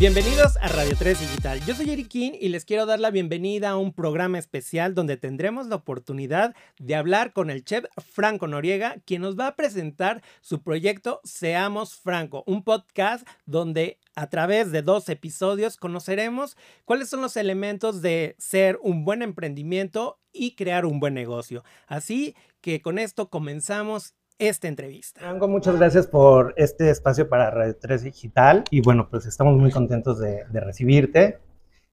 Bienvenidos 0.00 0.56
a 0.62 0.68
Radio 0.68 0.96
3 0.98 1.20
Digital. 1.20 1.60
Yo 1.66 1.74
soy 1.74 1.90
Eric 1.90 2.08
King 2.08 2.32
y 2.40 2.48
les 2.48 2.64
quiero 2.64 2.86
dar 2.86 3.00
la 3.00 3.10
bienvenida 3.10 3.68
a 3.68 3.76
un 3.76 3.92
programa 3.92 4.38
especial 4.38 4.94
donde 4.94 5.18
tendremos 5.18 5.66
la 5.66 5.76
oportunidad 5.76 6.56
de 6.78 6.94
hablar 6.94 7.34
con 7.34 7.50
el 7.50 7.66
chef 7.66 7.84
Franco 7.98 8.46
Noriega, 8.46 8.96
quien 9.04 9.20
nos 9.20 9.38
va 9.38 9.48
a 9.48 9.56
presentar 9.56 10.22
su 10.40 10.62
proyecto 10.62 11.20
Seamos 11.22 11.96
Franco, 11.96 12.44
un 12.46 12.64
podcast 12.64 13.28
donde 13.44 13.98
a 14.14 14.30
través 14.30 14.72
de 14.72 14.80
dos 14.80 15.06
episodios 15.10 15.76
conoceremos 15.76 16.56
cuáles 16.86 17.10
son 17.10 17.20
los 17.20 17.36
elementos 17.36 18.00
de 18.00 18.36
ser 18.38 18.78
un 18.82 19.04
buen 19.04 19.20
emprendimiento 19.20 20.18
y 20.32 20.54
crear 20.54 20.86
un 20.86 20.98
buen 20.98 21.12
negocio. 21.12 21.62
Así 21.86 22.34
que 22.62 22.80
con 22.80 22.98
esto 22.98 23.28
comenzamos 23.28 24.14
esta 24.40 24.68
entrevista. 24.68 25.20
Franco, 25.20 25.48
muchas 25.48 25.76
gracias 25.76 26.06
por 26.06 26.54
este 26.56 26.88
espacio 26.88 27.28
para 27.28 27.50
Radio 27.50 27.76
3 27.78 28.04
Digital 28.04 28.64
y 28.70 28.80
bueno, 28.80 29.08
pues 29.10 29.26
estamos 29.26 29.56
muy 29.58 29.70
contentos 29.70 30.18
de, 30.18 30.44
recibirte. 30.50 31.38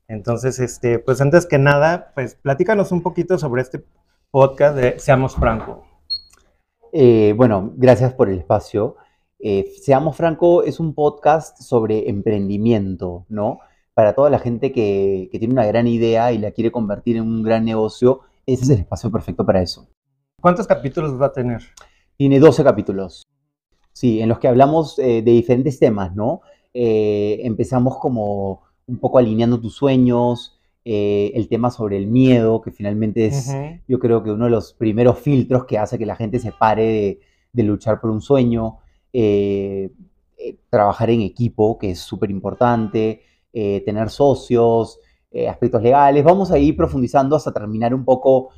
Entonces, 0.07 0.57
este, 0.59 0.97
pues 0.97 1.19
antes 1.19 1.45
que 1.45 1.57
nada, 1.57 2.13
pues 2.15 2.35
platícanos 2.35 2.93
un 2.93 3.03
poquito 3.03 3.37
sobre 3.37 3.61
este 3.61 3.83
podcast 4.31 4.77
de 4.77 4.97
Seamos 4.97 5.35
Franco. 5.35 5.85
Eh, 6.93 7.33
bueno, 7.35 7.73
gracias 7.75 8.13
por 8.13 8.29
el 8.29 8.39
espacio. 8.39 8.95
Eh, 9.39 9.69
Seamos 9.81 10.15
Franco 10.15 10.63
es 10.63 10.79
un 10.79 10.95
podcast 10.95 11.59
sobre 11.61 12.09
emprendimiento, 12.09 13.25
¿no? 13.27 13.59
Para 13.93 14.13
toda 14.13 14.29
la 14.29 14.39
gente 14.39 14.71
que, 14.71 15.27
que 15.33 15.37
tiene 15.37 15.53
una 15.53 15.65
gran 15.65 15.85
idea 15.85 16.31
y 16.31 16.37
la 16.37 16.51
quiere 16.51 16.71
convertir 16.71 17.17
en 17.17 17.23
un 17.23 17.43
gran 17.43 17.65
negocio, 17.65 18.21
ese 18.45 18.63
es 18.63 18.69
el 18.69 18.79
espacio 18.79 19.11
perfecto 19.11 19.45
para 19.45 19.61
eso. 19.61 19.89
¿Cuántos 20.39 20.65
capítulos 20.65 21.21
va 21.21 21.25
a 21.25 21.33
tener? 21.33 21.61
Tiene 22.17 22.39
12 22.39 22.63
capítulos. 22.63 23.27
Sí, 23.93 24.21
en 24.21 24.29
los 24.29 24.39
que 24.39 24.47
hablamos 24.47 24.97
eh, 24.97 25.21
de 25.21 25.31
diferentes 25.31 25.79
temas, 25.79 26.15
¿no? 26.15 26.41
Eh, 26.73 27.41
empezamos 27.43 27.97
como 27.97 28.63
un 28.87 28.97
poco 28.97 29.19
alineando 29.19 29.59
tus 29.59 29.75
sueños, 29.75 30.59
eh, 30.83 31.31
el 31.35 31.47
tema 31.47 31.69
sobre 31.69 31.97
el 31.97 32.07
miedo, 32.07 32.61
que 32.61 32.71
finalmente 32.71 33.27
es, 33.27 33.53
yo 33.87 33.99
creo 33.99 34.23
que 34.23 34.31
uno 34.31 34.45
de 34.45 34.51
los 34.51 34.73
primeros 34.73 35.19
filtros 35.19 35.65
que 35.65 35.77
hace 35.77 35.99
que 35.99 36.05
la 36.05 36.15
gente 36.15 36.39
se 36.39 36.51
pare 36.51 37.19
de, 37.53 37.63
luchar 37.63 37.99
por 37.99 38.09
un 38.11 38.21
sueño, 38.21 38.77
trabajar 40.69 41.09
en 41.09 41.21
equipo, 41.21 41.77
que 41.77 41.91
es 41.91 41.99
súper 41.99 42.29
importante, 42.29 43.21
tener 43.51 44.09
socios, 44.09 44.99
aspectos 45.49 45.81
legales. 45.81 46.23
Vamos 46.23 46.51
a 46.51 46.59
ir 46.59 46.77
profundizando 46.77 47.35
hasta 47.35 47.51
terminar 47.51 47.93
un 47.93 48.05
poco 48.05 48.49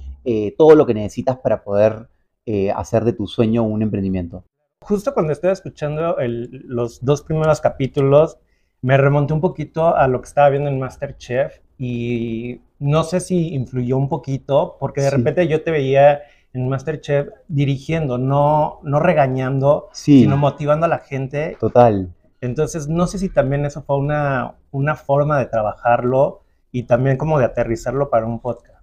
todo 0.58 0.76
lo 0.76 0.86
que 0.86 0.94
necesitas 0.94 1.38
para 1.38 1.64
poder 1.64 2.10
eh, 2.52 2.72
hacer 2.72 3.06
de 3.06 3.14
tu 3.14 3.28
sueño 3.28 3.62
un 3.62 3.84
emprendimiento? 3.84 4.44
Justo 4.82 5.14
cuando 5.14 5.34
estoy 5.34 5.52
escuchando 5.52 6.16
los 6.18 7.06
dos 7.06 7.22
primeros 7.22 7.62
capítulos, 7.62 8.40
me 8.82 8.98
remonté 8.98 9.34
un 9.34 9.40
poquito 9.40 9.96
a 9.96 10.08
lo 10.08 10.20
que 10.20 10.28
estaba 10.28 10.50
viendo 10.50 10.68
en 10.68 10.80
Masterchef 10.80 11.60
y 11.78 12.60
no 12.80 13.04
sé 13.04 13.20
si 13.20 13.54
influyó 13.54 13.98
un 13.98 14.10
poquito, 14.10 14.78
porque 14.80 15.02
de 15.02 15.12
repente 15.12 15.48
yo 15.48 15.62
te 15.62 15.70
veía 15.70 16.22
en 16.52 16.68
Masterchef 16.68 17.28
dirigiendo, 17.48 18.18
no, 18.18 18.80
no 18.82 19.00
regañando, 19.00 19.90
sino 19.92 20.36
motivando 20.36 20.88
a 20.88 20.90
la 20.90 20.98
gente. 20.98 21.56
Total. 21.60 22.12
Entonces, 22.42 22.88
no 22.88 23.06
sé 23.06 23.20
si 23.20 23.30
también 23.30 23.64
eso 23.66 23.84
fue 23.84 23.96
una, 23.98 24.56
una 24.72 24.96
forma 24.96 25.38
de 25.38 25.46
trabajarlo 25.46 26.42
y 26.72 26.84
también 26.84 27.18
como 27.18 27.38
de 27.38 27.46
aterrizarlo 27.46 28.10
para 28.10 28.26
un 28.26 28.40
podcast. 28.40 28.79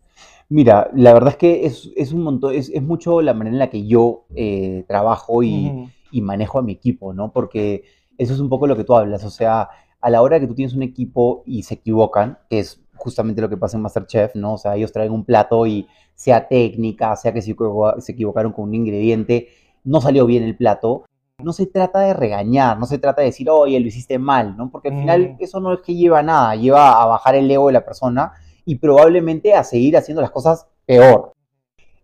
Mira, 0.48 0.91
la 0.94 1.12
verdad 1.12 1.30
es 1.30 1.36
que 1.36 1.66
es, 1.66 2.12
un 2.12 2.22
montón, 2.22 2.55
es, 2.55 2.70
mucho 2.80 3.20
la 3.20 3.34
manera 3.34 3.55
en 3.55 3.58
la 3.58 3.70
que 3.70 3.86
yo 3.86 4.27
eh, 4.34 4.84
trabajo 4.86 5.42
y, 5.42 5.91
manejo 6.12 6.58
a 6.58 6.62
mi 6.62 6.72
equipo, 6.72 7.12
¿no? 7.12 7.30
Porque 7.30 7.84
eso 8.16 8.33
es 8.33 8.41
un 8.41 8.48
poco 8.48 8.66
lo 8.66 8.75
que 8.75 8.84
tú 8.84 8.94
hablas, 8.94 9.22
o 9.25 9.28
sea, 9.28 9.69
a 10.00 10.11
la 10.11 10.22
hora 10.22 10.41
que 10.41 10.47
tú 10.47 10.55
tienes 10.55 10.75
un 10.75 10.83
equipo 10.83 11.42
y 11.44 11.64
se 11.64 11.75
equivocan, 11.75 12.38
que 12.48 12.61
es 12.61 12.80
justamente 12.94 13.42
lo 13.42 13.50
que 13.50 13.58
pasa 13.58 13.77
en 13.77 13.83
Masterchef, 13.83 14.34
¿no? 14.34 14.55
O 14.55 14.58
sea, 14.58 14.77
ellos 14.77 14.92
traen 14.92 15.12
un 15.12 15.25
plato 15.25 15.66
y 15.66 15.87
sea 16.15 16.48
técnica, 16.48 17.15
sea 17.16 17.34
que 17.34 17.42
se 17.42 17.50
equivocaron 17.50 18.53
con 18.53 18.65
un 18.65 18.75
ingrediente, 18.75 19.48
no 19.84 20.00
salió 20.00 20.25
bien 20.25 20.42
el 20.42 20.56
plato, 20.56 21.04
no 21.42 21.53
se 21.53 21.66
trata 21.66 22.00
de 22.00 22.15
regañar, 22.15 22.78
no 22.78 22.87
se 22.87 22.98
trata 22.98 23.21
de 23.21 23.26
decir, 23.26 23.50
oye, 23.50 23.78
lo 23.78 23.87
hiciste 23.87 24.19
mal, 24.19 24.56
¿no? 24.56 24.71
Porque 24.71 24.88
al 24.88 24.98
final 24.98 25.37
eso 25.38 25.60
no 25.60 25.75
es 25.75 25.81
que 25.81 25.94
lleva 25.94 26.21
a 26.21 26.22
nada, 26.22 26.56
lleva 26.56 27.03
a 27.03 27.04
bajar 27.04 27.34
el 27.34 27.50
ego 27.50 27.66
de 27.66 27.75
la 27.75 27.84
persona 27.84 28.32
y 28.66 28.75
probablemente 28.75 29.54
a 29.54 29.65
seguir 29.65 29.97
haciendo 29.97 30.21
las 30.21 30.32
cosas 30.32 30.66
peor. 30.84 31.32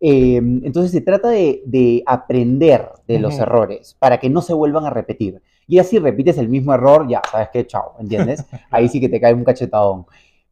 Em, 0.00 0.64
entonces 0.64 0.90
se 0.90 1.00
trata 1.00 1.28
de, 1.28 2.02
aprender 2.06 2.88
de 3.06 3.18
los 3.18 3.38
errores 3.38 3.96
para 3.98 4.18
que 4.18 4.30
no 4.30 4.40
se 4.40 4.54
vuelvan 4.54 4.86
a 4.86 4.90
repetir. 4.90 5.42
Y 5.66 5.78
así 5.78 5.98
repites 5.98 6.38
el 6.38 6.48
mismo 6.48 6.72
error, 6.72 7.06
ya, 7.08 7.20
sabes 7.30 7.50
qué, 7.52 7.66
chao, 7.66 7.94
¿entiendes? 8.00 8.44
Ahí 8.70 8.88
sí 8.88 9.00
que 9.00 9.08
te 9.08 9.20
cae 9.20 9.34
un 9.34 9.44
cachetadón. 9.44 10.06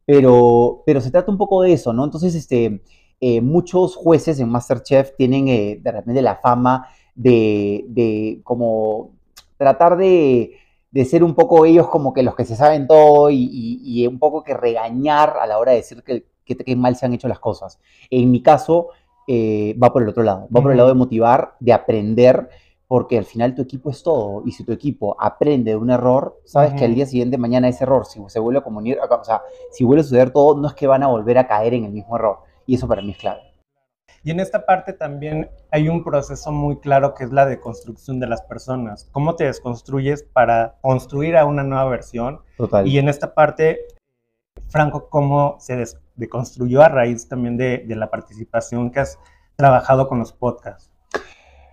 Pero, 0.05 0.83
pero 0.85 1.01
se 1.01 1.11
trata 1.11 1.31
un 1.31 1.37
poco 1.37 1.61
de 1.63 1.73
eso, 1.73 1.93
¿no? 1.93 2.03
Entonces, 2.03 2.35
este, 2.35 2.81
eh, 3.19 3.41
muchos 3.41 3.95
jueces 3.95 4.39
en 4.39 4.49
Masterchef 4.49 5.15
tienen 5.15 5.47
eh, 5.47 5.79
de 5.81 5.91
repente 5.91 6.21
la 6.21 6.37
fama 6.37 6.87
de, 7.15 7.85
de 7.89 8.41
como 8.43 9.11
tratar 9.57 9.97
de, 9.97 10.53
de 10.91 11.05
ser 11.05 11.23
un 11.23 11.35
poco 11.35 11.65
ellos 11.65 11.87
como 11.87 12.13
que 12.13 12.21
los 12.21 12.35
que 12.35 12.45
se 12.45 12.55
saben 12.55 12.87
todo 12.87 13.29
y, 13.31 14.05
un 14.07 14.19
poco 14.19 14.43
que 14.43 14.53
regañar 14.53 15.35
a 15.41 15.47
la 15.47 15.57
hora 15.57 15.71
de 15.71 15.77
decir 15.77 16.03
que, 16.03 16.25
que, 16.45 16.75
mal 16.75 16.95
se 16.95 17.05
han 17.05 17.13
hecho 17.13 17.27
las 17.27 17.39
cosas. 17.39 17.79
En 18.09 18.29
mi 18.29 18.41
caso, 18.41 18.89
eh, 19.27 19.75
va 19.81 19.93
por 19.93 20.03
el 20.03 20.09
otro 20.09 20.23
lado, 20.23 20.47
va 20.55 20.61
por 20.61 20.71
el 20.71 20.77
lado 20.77 20.89
de 20.89 20.95
motivar, 20.95 21.55
de 21.59 21.71
aprender, 21.71 22.49
porque 22.87 23.17
al 23.17 23.23
final 23.23 23.55
tu 23.55 23.61
equipo 23.61 23.89
es 23.89 24.03
todo, 24.03 24.43
y 24.45 24.51
si 24.51 24.65
tu 24.65 24.73
equipo 24.73 25.15
aprende 25.17 25.71
de 25.71 25.77
un 25.77 25.91
error, 25.91 26.41
sabes 26.43 26.73
que 26.73 26.83
al 26.83 26.93
día 26.93 27.05
siguiente, 27.05 27.37
mañana 27.37 27.69
ese 27.69 27.85
error, 27.85 28.05
si 28.05 28.19
se 28.27 28.39
vuelve 28.39 28.59
a 28.59 28.63
comunicar, 28.63 29.07
o 29.09 29.23
sea, 29.23 29.41
si 29.71 29.85
vuelve 29.85 30.01
a 30.01 30.03
suceder 30.03 30.31
todo, 30.31 30.57
no 30.57 30.67
es 30.67 30.73
que 30.73 30.87
van 30.87 31.03
a 31.03 31.07
volver 31.07 31.37
a 31.37 31.47
caer 31.47 31.73
en 31.73 31.85
el 31.85 31.91
mismo 31.93 32.17
error, 32.17 32.39
y 32.65 32.75
eso 32.75 32.89
para 32.89 33.01
mí 33.01 33.11
es 33.11 33.17
clave. 33.17 33.50
Y 34.23 34.31
en 34.31 34.39
esta 34.39 34.65
parte 34.65 34.93
también 34.93 35.49
hay 35.71 35.89
un 35.89 36.03
proceso 36.03 36.51
muy 36.51 36.79
claro 36.79 37.13
que 37.13 37.23
es 37.23 37.31
la 37.31 37.45
deconstrucción 37.45 38.19
de 38.19 38.27
las 38.27 38.41
personas. 38.43 39.09
¿Cómo 39.11 39.35
te 39.35 39.45
desconstruyes 39.45 40.23
para 40.23 40.75
construir 40.81 41.37
a 41.37 41.45
una 41.45 41.63
nueva 41.63 41.85
versión? 41.85 42.41
Total. 42.57 42.87
Y 42.87 42.97
en 42.97 43.09
esta 43.09 43.33
parte, 43.33 43.79
Franco, 44.67 45.09
¿cómo 45.09 45.57
se 45.59 45.83
deconstruyó 46.15 46.81
a 46.81 46.89
raíz 46.89 47.27
también 47.27 47.57
de, 47.57 47.83
la 47.87 48.09
participación 48.09 48.91
que 48.91 48.99
has 48.99 49.19
trabajado 49.55 50.07
con 50.07 50.19
los 50.19 50.33
podcasts? 50.33 50.91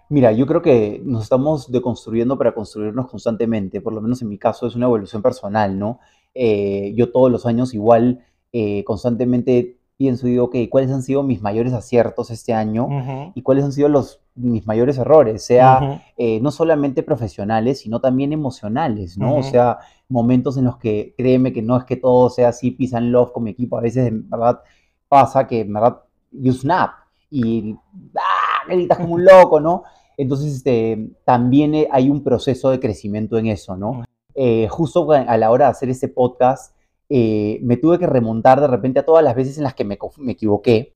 Mira, 0.09 0.33
yo 0.33 0.47
creo 0.47 0.63
que 0.63 1.03
nos 1.05 1.25
estamos 1.25 1.71
deconstruyendo 1.71 2.39
para 2.39 2.55
construirnos 2.55 3.09
constantemente, 3.09 3.83
por 3.83 3.93
lo 3.93 4.01
menos 4.01 4.23
en 4.23 4.29
mi 4.29 4.39
caso 4.39 4.67
es 4.67 4.75
una 4.75 4.87
evolución 4.87 5.21
personal, 5.21 5.79
¿no? 5.79 6.01
Eh, 6.35 6.95
yo 6.97 7.13
todos 7.13 7.31
los 7.31 7.45
años 7.45 7.75
igual 7.75 8.25
eh, 8.53 8.85
constantemente 8.85 9.78
y 10.01 10.11
digo, 10.13 10.45
ok, 10.45 10.57
¿cuáles 10.71 10.93
han 10.93 11.03
sido 11.03 11.25
mis 11.25 11.43
mayores 11.43 11.73
aciertos 11.73 12.31
este 12.31 12.55
año? 12.55 12.89
Y 13.35 13.43
cuáles 13.43 13.65
han 13.65 13.73
sido 13.73 13.89
los, 13.89 14.21
mis 14.37 14.65
mayores 14.65 14.97
errores, 14.97 15.45
sea 15.45 16.03
eh, 16.17 16.39
no 16.41 16.53
solamente 16.53 17.03
profesionales, 17.03 17.81
sino 17.81 18.01
también 18.01 18.33
emocionales, 18.33 19.19
¿no? 19.19 19.37
O 19.37 19.43
sea, 19.43 19.79
momentos 20.09 20.57
en 20.57 20.67
los 20.67 20.77
que, 20.77 21.15
créeme 21.19 21.53
que 21.53 21.63
no 21.63 21.77
es 21.77 21.85
que 21.85 21.97
todo 21.97 22.31
sea 22.31 22.51
así, 22.51 22.71
pisan 22.71 23.11
love 23.11 23.33
con 23.33 23.43
mi 23.43 23.51
equipo, 23.51 23.77
a 23.77 23.81
veces 23.81 24.07
en 24.07 24.31
verdad 24.31 24.61
pasa 25.09 25.49
que 25.49 25.61
en 25.63 25.73
verdad 25.73 25.99
you 26.31 26.53
snap 26.53 26.91
y 27.29 27.75
¡ah! 28.17 28.69
gritas 28.69 28.99
como 28.99 29.15
un 29.15 29.25
loco, 29.25 29.59
¿no? 29.59 29.83
Entonces, 30.17 30.55
este, 30.55 31.11
también 31.25 31.75
hay 31.91 32.09
un 32.09 32.23
proceso 32.23 32.71
de 32.71 32.79
crecimiento 32.79 33.37
en 33.37 33.47
eso, 33.47 33.77
¿no? 33.77 34.05
Eh, 34.35 34.69
justo 34.69 35.11
a 35.11 35.37
la 35.37 35.51
hora 35.51 35.65
de 35.67 35.71
hacer 35.73 35.89
este 35.89 36.07
podcast, 36.07 36.73
eh, 37.09 37.59
me 37.63 37.77
tuve 37.77 37.99
que 37.99 38.07
remontar 38.07 38.61
de 38.61 38.67
repente 38.67 39.01
a 39.01 39.07
todas 39.07 39.25
las 39.25 39.35
veces 39.35 39.57
en 39.57 39.65
las 39.65 39.75
que 39.75 39.85
me, 39.85 39.99
equivoqué 40.29 40.95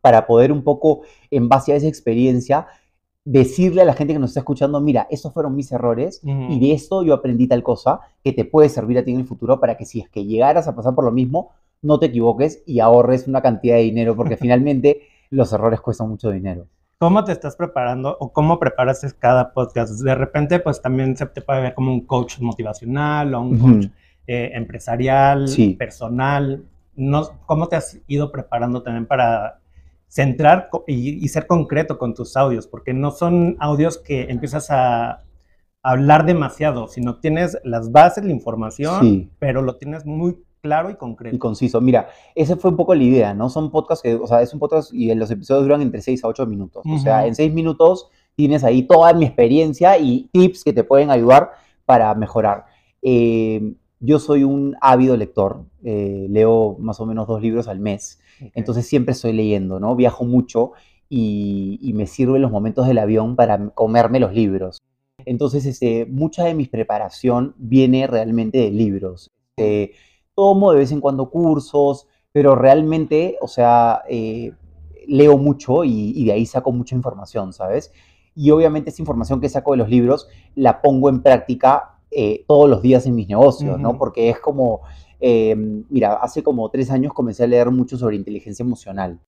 para 0.00 0.26
poder 0.26 0.52
un 0.52 0.62
poco, 0.62 1.02
en 1.30 1.48
base 1.48 1.72
a 1.72 1.76
esa 1.76 1.88
experiencia, 1.88 2.66
decirle 3.24 3.82
a 3.82 3.84
la 3.84 3.94
gente 3.94 4.12
que 4.12 4.20
nos 4.20 4.30
está 4.30 4.40
escuchando, 4.40 4.80
mira, 4.80 5.08
esos 5.10 5.32
fueron 5.32 5.56
mis 5.56 5.72
errores 5.72 6.20
y 6.22 6.60
de 6.60 6.72
esto 6.72 7.02
yo 7.02 7.12
aprendí 7.12 7.48
tal 7.48 7.64
cosa 7.64 8.00
que 8.22 8.32
te 8.32 8.44
puede 8.44 8.68
servir 8.68 8.98
a 8.98 9.04
ti 9.04 9.10
en 9.10 9.18
el 9.18 9.26
futuro 9.26 9.58
para 9.58 9.76
que 9.76 9.84
si 9.84 10.00
es 10.00 10.08
que 10.08 10.24
llegaras 10.24 10.68
a 10.68 10.76
pasar 10.76 10.94
por 10.94 11.04
lo 11.04 11.10
mismo, 11.10 11.50
no 11.82 11.98
te 11.98 12.06
equivoques 12.06 12.62
y 12.66 12.78
ahorres 12.78 13.26
una 13.26 13.42
cantidad 13.42 13.76
de 13.76 13.82
dinero, 13.82 14.14
porque 14.14 14.36
finalmente 14.36 15.02
los 15.30 15.52
errores 15.52 15.80
cuestan 15.80 16.08
mucho 16.08 16.30
dinero. 16.30 16.68
¿Cómo 16.98 17.24
te 17.24 17.32
estás 17.32 17.56
preparando 17.56 18.16
o 18.20 18.32
cómo 18.32 18.58
preparas 18.58 19.04
cada 19.18 19.52
podcast? 19.52 20.00
De 20.00 20.14
repente, 20.14 20.60
pues 20.60 20.80
también 20.80 21.16
se 21.16 21.26
te 21.26 21.42
puede 21.42 21.60
ver 21.60 21.74
como 21.74 21.92
un 21.92 22.06
coach 22.06 22.38
motivacional 22.40 23.34
o 23.34 23.42
un 23.42 23.58
coach 23.58 23.86
eh, 24.26 24.50
empresarial, 24.54 25.46
personal. 25.78 26.64
No, 26.94 27.28
¿Cómo 27.46 27.68
te 27.68 27.76
has 27.76 27.98
ido 28.06 28.32
preparando 28.32 28.82
también 28.82 29.06
para 29.06 29.60
centrar 30.08 30.70
y, 30.86 31.26
ser 31.28 31.46
concreto 31.46 31.98
con 31.98 32.14
tus 32.14 32.36
audios? 32.36 32.66
Porque 32.66 32.94
no 32.94 33.10
son 33.10 33.56
audios 33.60 33.98
que 33.98 34.22
empiezas 34.30 34.70
a 34.70 35.22
hablar 35.82 36.26
demasiado, 36.26 36.88
sino 36.88 37.20
tienes 37.20 37.58
las 37.62 37.92
bases, 37.92 38.24
la 38.24 38.32
información, 38.32 39.30
pero 39.38 39.62
lo 39.62 39.76
tienes 39.76 40.04
muy 40.04 40.38
claro 40.60 40.90
y 40.90 40.96
concreto. 40.96 41.36
Y 41.36 41.38
conciso. 41.38 41.80
Mira, 41.80 42.08
esa 42.34 42.56
fue 42.56 42.70
un 42.70 42.76
poco 42.76 42.94
la 42.94 43.04
idea, 43.04 43.34
¿no? 43.34 43.48
Son 43.48 43.70
podcasts 43.70 44.02
que, 44.02 44.14
o 44.14 44.26
sea, 44.26 44.42
es 44.42 44.52
un 44.52 44.58
podcast 44.58 44.92
y 44.92 45.14
los 45.14 45.30
episodios 45.30 45.64
duran 45.64 45.82
entre 45.82 46.02
6 46.02 46.24
a 46.24 46.28
8 46.28 46.46
minutos. 46.46 46.84
O 46.84 46.98
sea, 46.98 47.26
en 47.26 47.36
6 47.36 47.52
minutos 47.52 48.08
tienes 48.34 48.64
ahí 48.64 48.82
toda 48.82 49.12
mi 49.12 49.24
experiencia 49.24 49.96
y 49.98 50.28
tips 50.32 50.64
que 50.64 50.72
te 50.72 50.82
pueden 50.82 51.10
ayudar 51.10 51.52
para 51.84 52.12
mejorar. 52.14 52.64
Eh, 53.00 53.74
yo 54.00 54.18
soy 54.18 54.44
un 54.44 54.76
ávido 54.80 55.16
lector, 55.16 55.64
eh, 55.84 56.26
leo 56.30 56.76
más 56.78 57.00
o 57.00 57.06
menos 57.06 57.26
dos 57.26 57.40
libros 57.40 57.68
al 57.68 57.80
mes, 57.80 58.20
entonces 58.54 58.86
siempre 58.86 59.12
estoy 59.12 59.32
leyendo, 59.32 59.80
¿no? 59.80 59.96
Viajo 59.96 60.24
mucho 60.24 60.72
y, 61.08 61.92
me 61.94 62.06
sirve 62.06 62.38
los 62.38 62.50
momentos 62.50 62.86
del 62.86 62.98
avión 62.98 63.36
para 63.36 63.70
comerme 63.70 64.20
los 64.20 64.34
libros. 64.34 64.82
Entonces, 65.24 65.64
este, 65.64 66.04
mucha 66.06 66.44
de 66.44 66.54
mi 66.54 66.66
preparación 66.66 67.54
viene 67.56 68.06
realmente 68.06 68.58
de 68.58 68.70
libros. 68.70 69.30
Eh, 69.56 69.92
tomo 70.34 70.72
de 70.72 70.78
vez 70.78 70.92
en 70.92 71.00
cuando 71.00 71.30
cursos, 71.30 72.06
pero 72.32 72.54
realmente, 72.54 73.36
o 73.40 73.48
sea, 73.48 74.02
eh, 74.08 74.52
leo 75.06 75.38
mucho 75.38 75.84
y, 75.84 76.24
de 76.24 76.32
ahí 76.32 76.46
saco 76.46 76.72
mucha 76.72 76.94
información, 76.94 77.52
¿sabes? 77.52 77.92
Y 78.34 78.50
obviamente 78.50 78.90
esa 78.90 79.00
información 79.00 79.40
que 79.40 79.48
saco 79.48 79.72
de 79.72 79.78
los 79.78 79.88
libros 79.88 80.28
la 80.54 80.82
pongo 80.82 81.08
en 81.08 81.22
práctica 81.22 81.95
eh, 82.18 82.46
todos 82.48 82.70
los 82.70 82.80
días 82.80 83.04
en 83.04 83.14
mis 83.14 83.28
negocios, 83.28 83.78
¿no? 83.78 83.98
Porque 83.98 84.30
es 84.30 84.40
como, 84.40 84.80
em, 85.20 85.84
mira, 85.90 86.14
hace 86.14 86.42
como 86.42 86.70
tres 86.70 86.90
años 86.90 87.12
comencé 87.12 87.44
a 87.44 87.46
leer 87.46 87.70
mucho 87.70 87.98
sobre 87.98 88.16
inteligencia 88.16 88.62
emocional, 88.62 89.20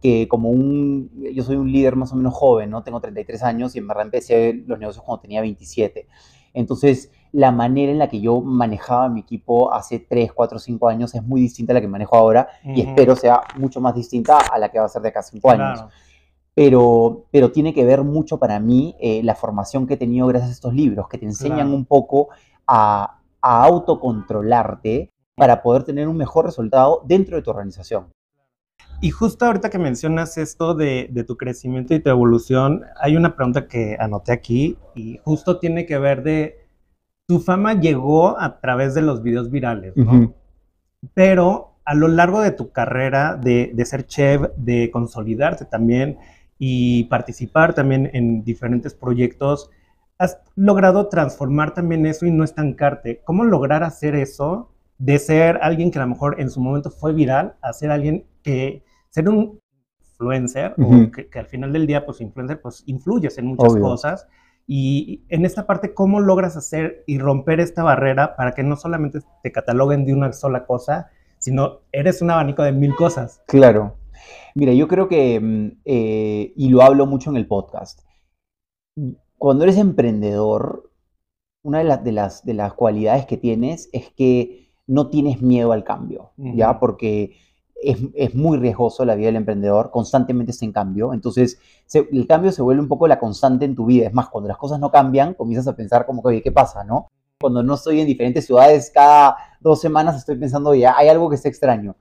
que 0.00 0.26
como 0.26 0.50
un, 0.50 1.08
yo 1.32 1.44
soy 1.44 1.54
un 1.54 1.70
líder 1.70 1.94
más 1.94 2.12
o 2.12 2.16
menos 2.16 2.34
joven, 2.34 2.68
¿no? 2.68 2.82
Tengo 2.82 3.00
33 3.00 3.44
años 3.44 3.76
y 3.76 3.78
en 3.78 3.86
verdad 3.86 4.06
empecé 4.06 4.60
los 4.66 4.76
negocios 4.76 5.04
cuando 5.04 5.22
tenía 5.22 5.40
27. 5.40 6.08
Entonces, 6.52 7.12
la 7.30 7.52
manera 7.52 7.92
en 7.92 7.98
la 7.98 8.08
que 8.08 8.20
yo 8.20 8.40
manejaba 8.40 9.08
mi 9.08 9.20
equipo 9.20 9.72
hace 9.72 10.00
3, 10.00 10.32
4, 10.32 10.58
5 10.58 10.88
años 10.88 11.14
es 11.14 11.22
muy 11.22 11.40
distinta 11.40 11.72
a 11.72 11.74
la 11.74 11.80
que 11.80 11.86
manejo 11.86 12.16
ahora 12.16 12.48
y 12.64 12.80
espero 12.80 13.14
sea 13.14 13.42
mucho 13.56 13.80
más 13.80 13.94
distinta 13.94 14.38
a 14.38 14.58
la 14.58 14.68
que 14.68 14.80
va 14.80 14.86
a 14.86 14.88
ser 14.88 15.02
de 15.02 15.10
acá 15.10 15.22
5 15.22 15.48
años 15.48 15.84
pero, 16.54 17.26
pero 17.30 17.50
tiene 17.50 17.72
que 17.72 17.84
ver 17.84 18.02
mucho 18.02 18.38
para 18.38 18.60
mí 18.60 18.94
eh, 19.00 19.22
la 19.22 19.34
formación 19.34 19.86
que 19.86 19.94
he 19.94 19.96
tenido 19.96 20.26
gracias 20.26 20.50
a 20.50 20.54
estos 20.54 20.74
libros, 20.74 21.08
que 21.08 21.18
te 21.18 21.24
enseñan 21.24 21.72
un 21.72 21.84
poco 21.84 22.28
a, 22.66 23.18
autocontrolarte 23.44 25.10
para 25.34 25.64
poder 25.64 25.82
tener 25.82 26.06
un 26.06 26.16
mejor 26.16 26.44
resultado 26.44 27.02
dentro 27.04 27.34
de 27.34 27.42
tu 27.42 27.50
organización. 27.50 28.12
Y 29.00 29.10
justo 29.10 29.46
ahorita 29.46 29.68
que 29.68 29.80
mencionas 29.80 30.38
esto 30.38 30.74
de, 30.74 31.10
tu 31.26 31.36
crecimiento 31.36 31.92
y 31.92 31.98
tu 31.98 32.08
evolución, 32.08 32.84
hay 33.00 33.16
una 33.16 33.34
pregunta 33.34 33.66
que 33.66 33.96
anoté 33.98 34.30
aquí 34.30 34.78
y 34.94 35.18
justo 35.24 35.58
tiene 35.58 35.86
que 35.86 35.98
ver 35.98 36.22
de, 36.22 36.60
tu 37.26 37.40
fama 37.40 37.74
llegó 37.74 38.38
a 38.38 38.60
través 38.60 38.94
de 38.94 39.02
los 39.02 39.24
videos 39.24 39.50
virales, 39.50 39.96
¿no? 39.96 40.34
Pero 41.14 41.72
a 41.84 41.94
lo 41.94 42.06
largo 42.06 42.40
de 42.42 42.52
tu 42.52 42.70
carrera 42.70 43.34
de, 43.34 43.72
de 43.74 43.84
ser 43.84 44.06
chef, 44.06 44.42
de 44.56 44.88
consolidarte 44.92 45.64
también, 45.64 46.18
y 46.64 47.02
participar 47.06 47.74
también 47.74 48.08
en 48.12 48.44
diferentes 48.44 48.94
proyectos, 48.94 49.68
has 50.16 50.38
logrado 50.54 51.08
transformar 51.08 51.74
también 51.74 52.06
eso 52.06 52.24
y 52.24 52.30
no 52.30 52.44
estancarte. 52.44 53.20
¿Cómo 53.24 53.42
lograr 53.42 53.82
hacer 53.82 54.14
eso 54.14 54.70
de 54.96 55.18
ser 55.18 55.58
alguien 55.60 55.90
que 55.90 55.98
a 55.98 56.02
lo 56.02 56.10
mejor 56.10 56.40
en 56.40 56.50
su 56.50 56.60
momento 56.60 56.92
fue 56.92 57.12
viral 57.14 57.56
a 57.62 57.72
ser 57.72 57.90
alguien 57.90 58.26
que, 58.44 58.84
ser 59.10 59.28
un 59.28 59.58
influencer, 59.98 60.76
o 60.78 61.10
que, 61.10 61.36
al 61.36 61.46
final 61.46 61.72
del 61.72 61.88
día, 61.88 62.06
pues 62.06 62.20
influencer, 62.20 62.60
pues 62.60 62.84
influyes 62.86 63.38
en 63.38 63.46
muchas 63.46 63.74
cosas. 63.74 64.28
Y 64.68 65.24
en 65.30 65.44
esta 65.44 65.66
parte, 65.66 65.94
¿cómo 65.94 66.20
logras 66.20 66.56
hacer 66.56 67.02
y 67.08 67.18
romper 67.18 67.58
esta 67.58 67.82
barrera 67.82 68.36
para 68.36 68.52
que 68.52 68.62
no 68.62 68.76
solamente 68.76 69.18
te 69.42 69.50
cataloguen 69.50 70.04
de 70.04 70.12
una 70.12 70.32
sola 70.32 70.64
cosa, 70.64 71.10
sino 71.38 71.80
eres 71.90 72.22
un 72.22 72.30
abanico 72.30 72.62
de 72.62 72.70
mil 72.70 72.94
cosas? 72.94 73.42
Claro. 73.48 73.96
Mira, 74.54 74.72
yo 74.72 74.88
creo 74.88 75.08
que, 75.08 75.40
mm, 75.40 75.80
eh, 75.84 76.52
y 76.56 76.68
lo 76.68 76.82
hablo 76.82 77.06
mucho 77.06 77.30
en 77.30 77.36
el 77.36 77.46
podcast, 77.46 78.00
cuando 79.38 79.64
eres 79.64 79.76
emprendedor, 79.76 80.90
una 81.62 81.78
de, 81.78 81.84
las, 81.84 82.04
de, 82.04 82.12
las, 82.12 82.44
de 82.44 82.54
las 82.54 82.74
cualidades 82.74 83.26
que 83.26 83.36
tienes 83.36 83.88
es 83.92 84.10
que 84.10 84.72
no 84.86 85.10
tienes 85.10 85.42
miedo 85.42 85.72
al 85.72 85.84
cambio, 85.84 86.32
¿ya? 86.36 86.78
Porque 86.78 87.36
es, 87.82 88.34
muy 88.34 88.58
riesgoso 88.58 89.04
la 89.04 89.14
vida 89.14 89.26
del 89.26 89.36
emprendedor, 89.36 89.90
constantemente 89.90 90.52
está 90.52 90.64
en 90.64 90.72
cambio, 90.72 91.12
entonces 91.12 91.58
el 91.92 92.26
cambio 92.26 92.52
se 92.52 92.62
vuelve 92.62 92.80
un 92.80 92.88
poco 92.88 93.08
la 93.08 93.18
constante 93.18 93.64
en 93.64 93.74
tu 93.74 93.86
vida, 93.86 94.06
es 94.06 94.14
más, 94.14 94.28
cuando 94.28 94.48
las 94.48 94.56
cosas 94.56 94.78
no 94.78 94.90
cambian, 94.90 95.34
comienzas 95.34 95.66
a 95.72 95.76
pensar 95.76 96.06
como 96.06 96.22
que, 96.22 96.28
oye, 96.28 96.42
¿qué 96.42 96.52
pasa, 96.52 96.84
no? 96.84 97.08
Cuando 97.40 97.62
no 97.62 97.74
estoy 97.74 98.00
en 98.00 98.06
diferentes 98.06 98.46
ciudades, 98.46 98.90
cada 98.94 99.36
dos 99.60 99.80
semanas 99.80 100.16
estoy 100.16 100.36
pensando, 100.36 100.70
oye, 100.70 100.86
hay 100.86 101.08
algo 101.08 101.28
que 101.28 101.34
está 101.34 101.48
extraño. 101.48 101.96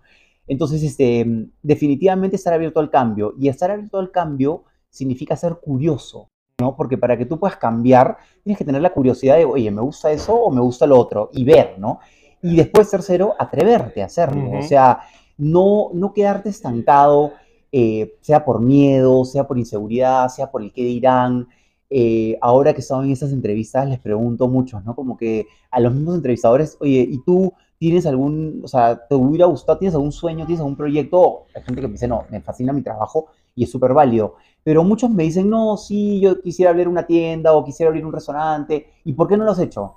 Entonces, 0.47 0.83
este, 0.83 1.25
definitivamente 1.61 2.35
estar 2.35 2.53
abierto 2.53 2.79
al 2.79 2.89
cambio. 2.89 3.33
Y 3.39 3.47
estar 3.47 3.71
abierto 3.71 3.99
al 3.99 4.11
cambio 4.11 4.63
significa 4.89 5.35
ser 5.35 5.55
curioso, 5.61 6.27
¿no? 6.59 6.75
Porque 6.75 6.97
para 6.97 7.17
que 7.17 7.25
tú 7.25 7.39
puedas 7.39 7.57
cambiar, 7.57 8.17
tienes 8.43 8.57
que 8.57 8.65
tener 8.65 8.81
la 8.81 8.93
curiosidad 8.93 9.37
de, 9.37 9.45
oye, 9.45 9.71
¿me 9.71 9.81
gusta 9.81 10.11
eso 10.11 10.35
o 10.35 10.51
me 10.51 10.61
gusta 10.61 10.85
lo 10.85 10.99
otro? 10.99 11.29
Y 11.33 11.43
ver, 11.43 11.75
¿no? 11.77 11.99
Y 12.41 12.55
después, 12.55 12.89
tercero, 12.89 13.35
atreverte 13.37 14.01
a 14.01 14.05
hacerlo. 14.05 14.59
O 14.59 14.61
sea, 14.63 14.99
no, 15.37 15.89
no 15.93 16.13
quedarte 16.13 16.49
estancado, 16.49 17.33
eh, 17.71 18.15
sea 18.21 18.43
por 18.43 18.59
miedo, 18.59 19.23
sea 19.25 19.47
por 19.47 19.57
inseguridad, 19.57 20.27
sea 20.29 20.51
por 20.51 20.61
el 20.61 20.73
qué 20.73 20.83
dirán. 20.83 21.47
Eh, 21.89 22.37
ahora 22.41 22.73
que 22.73 22.81
estaba 22.81 23.03
en 23.03 23.11
estas 23.11 23.31
entrevistas, 23.31 23.87
les 23.87 23.99
pregunto 23.99 24.47
mucho, 24.47 24.81
¿no? 24.81 24.95
Como 24.95 25.17
que 25.17 25.45
a 25.69 25.79
los 25.79 25.93
mismos 25.93 26.15
entrevistadores, 26.15 26.77
oye, 26.79 27.05
¿y 27.09 27.21
tú 27.23 27.53
¿Tienes 27.81 28.05
algún, 28.05 28.61
o 28.63 28.67
sea, 28.67 29.07
te 29.07 29.15
hubiera 29.15 29.47
gustado, 29.47 29.79
tienes 29.79 29.95
algún 29.95 30.11
sueño, 30.11 30.45
tienes 30.45 30.59
algún 30.59 30.75
proyecto? 30.75 31.45
Hay 31.55 31.63
gente 31.63 31.81
que 31.81 31.87
me 31.87 31.93
dice, 31.93 32.07
no, 32.07 32.25
me 32.29 32.39
fascina 32.39 32.71
mi 32.73 32.83
trabajo 32.83 33.29
y 33.55 33.63
es 33.63 33.71
súper 33.71 33.91
válido. 33.91 34.35
Pero 34.61 34.83
muchos 34.83 35.09
me 35.09 35.23
dicen, 35.23 35.49
no, 35.49 35.75
sí, 35.77 36.19
yo 36.19 36.39
quisiera 36.39 36.69
abrir 36.69 36.87
una 36.87 37.07
tienda 37.07 37.53
o 37.53 37.65
quisiera 37.65 37.87
abrir 37.87 38.05
un 38.05 38.13
restaurante. 38.13 38.85
¿Y 39.03 39.13
por 39.13 39.27
qué 39.27 39.35
no 39.35 39.45
lo 39.45 39.53
has 39.53 39.57
hecho? 39.57 39.95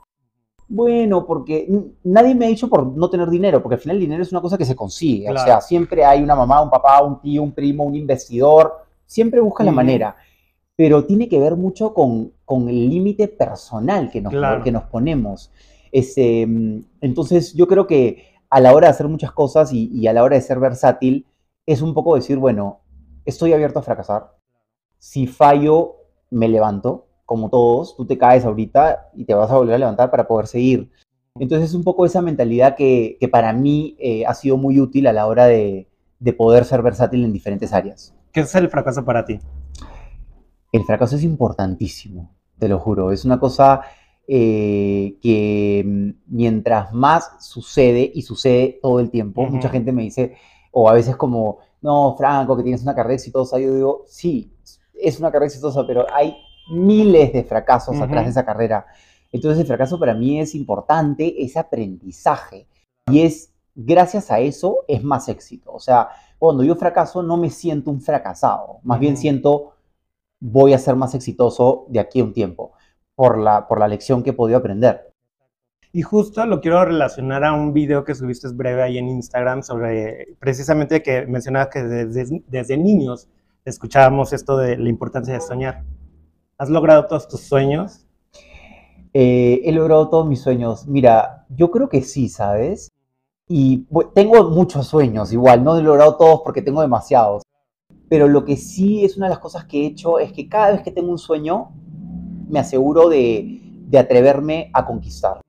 Bueno, 0.67 1.27
porque 1.27 1.69
nadie 2.05 2.35
me 2.35 2.47
ha 2.47 2.49
dicho 2.49 2.71
por 2.71 2.87
no 2.87 3.11
tener 3.11 3.29
dinero, 3.29 3.63
porque 3.63 3.75
al 3.75 3.81
final 3.83 3.99
el 3.99 4.05
dinero 4.05 4.23
es 4.23 4.33
una 4.33 4.41
cosa 4.41 4.57
que 4.57 4.65
se 4.65 4.75
consigue. 4.75 5.31
O 5.31 5.37
sea, 5.37 5.61
siempre 5.61 6.07
hay 6.07 6.23
una 6.23 6.35
mamá, 6.35 6.63
un 6.63 6.71
papá, 6.71 7.03
un 7.03 7.21
tío, 7.21 7.43
un 7.43 7.53
primo, 7.53 7.85
un 7.85 7.97
investidor. 7.97 8.73
Siempre 9.05 9.41
busca 9.41 9.63
la 9.63 9.73
manera. 9.73 10.17
Pero 10.75 11.05
tiene 11.05 11.29
que 11.29 11.39
ver 11.39 11.55
mucho 11.55 11.93
con, 11.93 12.33
con 12.47 12.67
el 12.67 12.89
límite 12.89 13.29
personal 13.29 14.11
que 14.11 14.23
nos, 14.23 14.33
que 14.65 14.73
nos 14.73 14.85
ponemos. 14.85 15.53
Este, 15.95 16.43
entonces 16.43 17.55
yo 17.55 17.69
creo 17.69 17.87
que 17.87 18.35
a 18.51 18.59
la 18.59 18.75
hora 18.75 18.89
de 18.89 18.91
hacer 18.91 19.07
muchas 19.07 19.31
cosas 19.31 19.73
y, 19.73 20.09
a 20.09 20.13
la 20.13 20.25
hora 20.25 20.35
de 20.35 20.43
ser 20.43 20.59
versátil, 20.59 21.29
es 21.67 21.83
un 21.83 21.95
poco 21.95 22.17
decir, 22.17 22.37
bueno, 22.37 22.81
estoy 23.25 23.53
abierto 23.53 23.79
a 23.79 23.83
fracasar. 23.83 24.35
Si 24.99 25.29
fallo, 25.29 25.99
me 26.31 26.49
levanto, 26.49 27.07
como 27.25 27.49
todos, 27.49 27.97
tú 27.97 28.07
te 28.07 28.19
caes 28.19 28.45
ahorita 28.45 29.11
y 29.15 29.25
te 29.25 29.35
vas 29.35 29.49
a 29.53 29.57
volver 29.57 29.77
a 29.77 29.79
levantar 29.79 30.11
para 30.11 30.27
poder 30.27 30.49
seguir. 30.49 30.91
Entonces 31.39 31.69
es 31.69 31.75
un 31.77 31.85
poco 31.85 32.05
esa 32.05 32.23
mentalidad 32.23 32.75
que, 32.75 33.17
para 33.31 33.53
mí 33.53 33.95
eh, 34.01 34.27
ha 34.27 34.35
sido 34.35 34.57
muy 34.57 34.81
útil 34.81 35.07
a 35.07 35.13
la 35.13 35.29
hora 35.29 35.47
de, 35.47 35.89
de 36.19 36.33
poder 36.33 36.65
ser 36.65 36.83
versátil 36.83 37.25
en 37.25 37.33
diferentes 37.33 37.73
áreas. 37.73 38.13
¿Qué 38.33 38.41
es 38.41 38.53
el 38.57 38.69
fracaso 38.69 39.05
para 39.05 39.25
ti? 39.25 39.39
El 40.73 40.83
fracaso 40.83 41.15
es 41.15 41.23
importantísimo, 41.23 42.35
te 42.59 42.67
lo 42.67 42.81
juro. 42.81 43.13
Es 43.13 43.25
una 43.25 43.39
cosa 43.39 43.83
eh, 44.27 45.19
que 45.23 45.83
mm, 45.85 46.11
mientras 46.29 46.93
más 46.95 47.31
sucede, 47.41 48.11
y 48.15 48.23
sucede 48.23 48.79
todo 48.81 49.01
el 49.01 49.11
tiempo, 49.11 49.47
mucha 49.47 49.69
gente 49.69 49.93
me 49.93 50.03
dice, 50.03 50.37
o 50.73 50.89
a 50.89 50.95
veces 50.95 51.17
como, 51.17 51.59
no, 51.83 52.15
Franco, 52.17 52.57
que 52.57 52.63
tienes 52.63 52.83
una 52.83 52.95
carrera 52.95 53.15
exitosa, 53.15 53.59
yo 53.59 53.75
digo, 53.75 54.05
sí, 54.07 54.51
es 54.95 55.19
una 55.19 55.31
carrera 55.31 55.49
exitosa, 55.49 55.87
pero 55.87 56.07
hay 56.13 56.37
miles 56.71 57.33
de 57.33 57.45
fracasos 57.45 58.01
atrás 58.01 58.25
de 58.25 58.31
esa 58.31 58.47
carrera. 58.47 58.87
Entonces 59.31 59.61
el 59.61 59.67
fracaso 59.67 59.99
para 59.99 60.15
mí 60.15 60.41
es 60.41 60.55
importante, 60.55 61.43
es 61.45 61.57
aprendizaje. 61.57 62.67
Y 63.11 63.21
es, 63.21 63.53
gracias 63.75 64.31
a 64.31 64.41
eso, 64.41 64.85
es 64.89 65.03
más 65.05 65.29
éxito. 65.29 65.73
O 65.73 65.81
sea, 65.81 66.09
cuando 66.39 66.65
yo 66.65 66.77
fracaso 66.77 67.23
no 67.23 67.37
me 67.37 67.51
siento 67.51 67.91
un 67.91 68.01
fracasado, 68.01 68.79
más 68.85 68.99
bien 68.99 69.19
siento, 69.19 69.75
voy 70.41 70.73
a 70.73 70.79
ser 70.79 70.97
más 70.97 71.15
exitoso 71.15 71.85
de 71.89 72.01
aquí 72.01 72.21
a 72.21 72.25
un 72.25 72.33
tiempo 72.33 72.73
por 73.15 73.39
la, 73.39 73.67
por 73.69 73.79
la 73.79 73.89
lección 73.89 74.23
que 74.23 74.31
he 74.31 74.35
podido 74.35 74.59
aprender. 74.59 75.13
Y 75.93 76.03
justo 76.03 76.45
lo 76.47 76.61
quiero 76.61 76.85
relacionar 76.85 77.45
a 77.45 77.53
un 77.53 77.73
video 77.73 78.03
que 78.05 78.15
subiste 78.15 78.49
breve 78.49 78.83
ahí 78.83 78.99
en 78.99 79.09
Instagram 79.09 79.63
sobre 79.63 80.37
precisamente 80.41 81.03
que 81.03 81.25
mencionabas 81.27 81.69
que 81.69 81.85
desde, 81.85 82.43
desde 82.49 82.77
niños 82.77 83.29
escuchábamos 83.65 84.33
esto 84.33 84.57
de 84.57 84.77
la 84.77 84.89
importancia 84.89 85.35
de 85.35 85.41
soñar. 85.41 85.85
¿Has 86.59 86.69
logrado 86.69 87.07
todos 87.07 87.29
tus 87.29 87.41
sueños? 87.41 88.07
Eh, 89.13 89.63
he 89.65 89.71
logrado 89.71 90.09
todos 90.09 90.27
mis 90.27 90.41
sueños. 90.41 90.87
Mira, 90.89 91.47
yo 91.49 91.71
creo 91.71 91.89
que 91.89 92.03
sí, 92.03 92.29
¿sabes? 92.29 92.91
Y 93.47 93.87
tengo 94.15 94.51
muchos 94.51 94.89
sueños, 94.89 95.33
igual, 95.33 95.63
no 95.63 95.79
he 95.79 95.83
logrado 95.83 96.17
todos 96.17 96.41
porque 96.43 96.63
tengo 96.63 96.81
demasiados. 96.81 97.43
Pero 98.09 98.27
lo 98.27 98.45
que 98.45 98.57
sí 98.57 99.05
es 99.05 99.17
una 99.17 99.27
de 99.27 99.31
las 99.31 99.39
cosas 99.39 99.65
que 99.67 99.83
he 99.83 99.87
hecho 99.87 100.19
es 100.19 100.33
que 100.33 100.49
cada 100.49 100.73
vez 100.73 100.83
que 100.83 100.91
tengo 100.91 101.11
un 101.11 101.19
sueño, 101.19 101.73
me 102.55 102.61
aseguro 102.61 103.09
de, 103.09 103.61
atreverme 103.99 104.71
a 104.73 104.87
conquistar. 104.87 105.41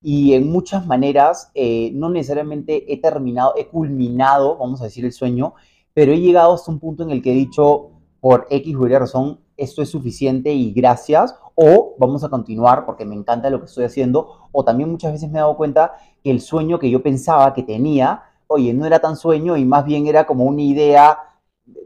Y 0.00 0.34
en 0.34 0.48
muchas 0.48 0.86
maneras, 0.86 1.50
eh, 1.54 1.90
no 1.94 2.08
necesariamente 2.08 2.92
he 2.92 3.00
terminado, 3.00 3.54
he 3.56 3.66
culminado, 3.66 4.56
vamos 4.56 4.80
a 4.80 4.84
decir, 4.84 5.04
el 5.04 5.12
sueño, 5.12 5.54
pero 5.92 6.12
he 6.12 6.20
llegado 6.20 6.54
hasta 6.54 6.70
un 6.70 6.78
punto 6.78 7.02
en 7.02 7.10
el 7.10 7.22
que 7.22 7.32
he 7.32 7.34
dicho, 7.34 7.90
por 8.20 8.46
X 8.50 8.76
o 8.76 8.86
Y 8.86 8.96
razón, 8.96 9.40
esto 9.56 9.82
es 9.82 9.88
suficiente 9.88 10.52
y 10.52 10.72
gracias, 10.72 11.34
o 11.54 11.96
vamos 11.98 12.22
a 12.22 12.28
continuar 12.28 12.86
porque 12.86 13.04
me 13.04 13.14
encanta 13.14 13.50
lo 13.50 13.58
que 13.58 13.66
estoy 13.66 13.84
haciendo, 13.84 14.48
o 14.52 14.64
también 14.64 14.90
muchas 14.90 15.12
veces 15.12 15.28
me 15.30 15.38
he 15.38 15.42
dado 15.42 15.56
cuenta 15.56 15.94
que 16.22 16.30
el 16.30 16.40
sueño 16.40 16.78
que 16.78 16.90
yo 16.90 17.02
pensaba 17.02 17.54
que 17.54 17.62
tenía, 17.64 18.22
oye, 18.46 18.72
no 18.72 18.86
era 18.86 19.00
tan 19.00 19.16
sueño 19.16 19.56
y 19.56 19.64
más 19.64 19.84
bien 19.84 20.06
era 20.06 20.26
como 20.26 20.44
una 20.44 20.62
idea 20.62 21.18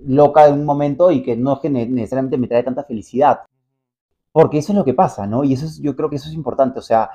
loca 0.05 0.47
de 0.47 0.53
un 0.53 0.65
momento 0.65 1.11
y 1.11 1.23
que 1.23 1.37
no 1.37 1.59
necesariamente 1.63 2.37
me 2.37 2.49
trae 2.49 2.63
tanta 2.63 2.85
felicidad. 2.85 3.41
Porque 4.33 4.59
eso 4.59 4.73
es 4.73 4.79
lo 4.79 4.85
que 4.85 4.95
pasa, 4.95 5.27
¿no? 5.27 5.45
Y 5.45 5.55
eso 5.55 5.67
es, 5.67 5.79
yo 5.81 5.97
creo 5.97 6.09
que 6.09 6.17
eso 6.17 6.29
es 6.29 6.35
importante, 6.35 6.79
o 6.79 6.83
sea, 6.83 7.11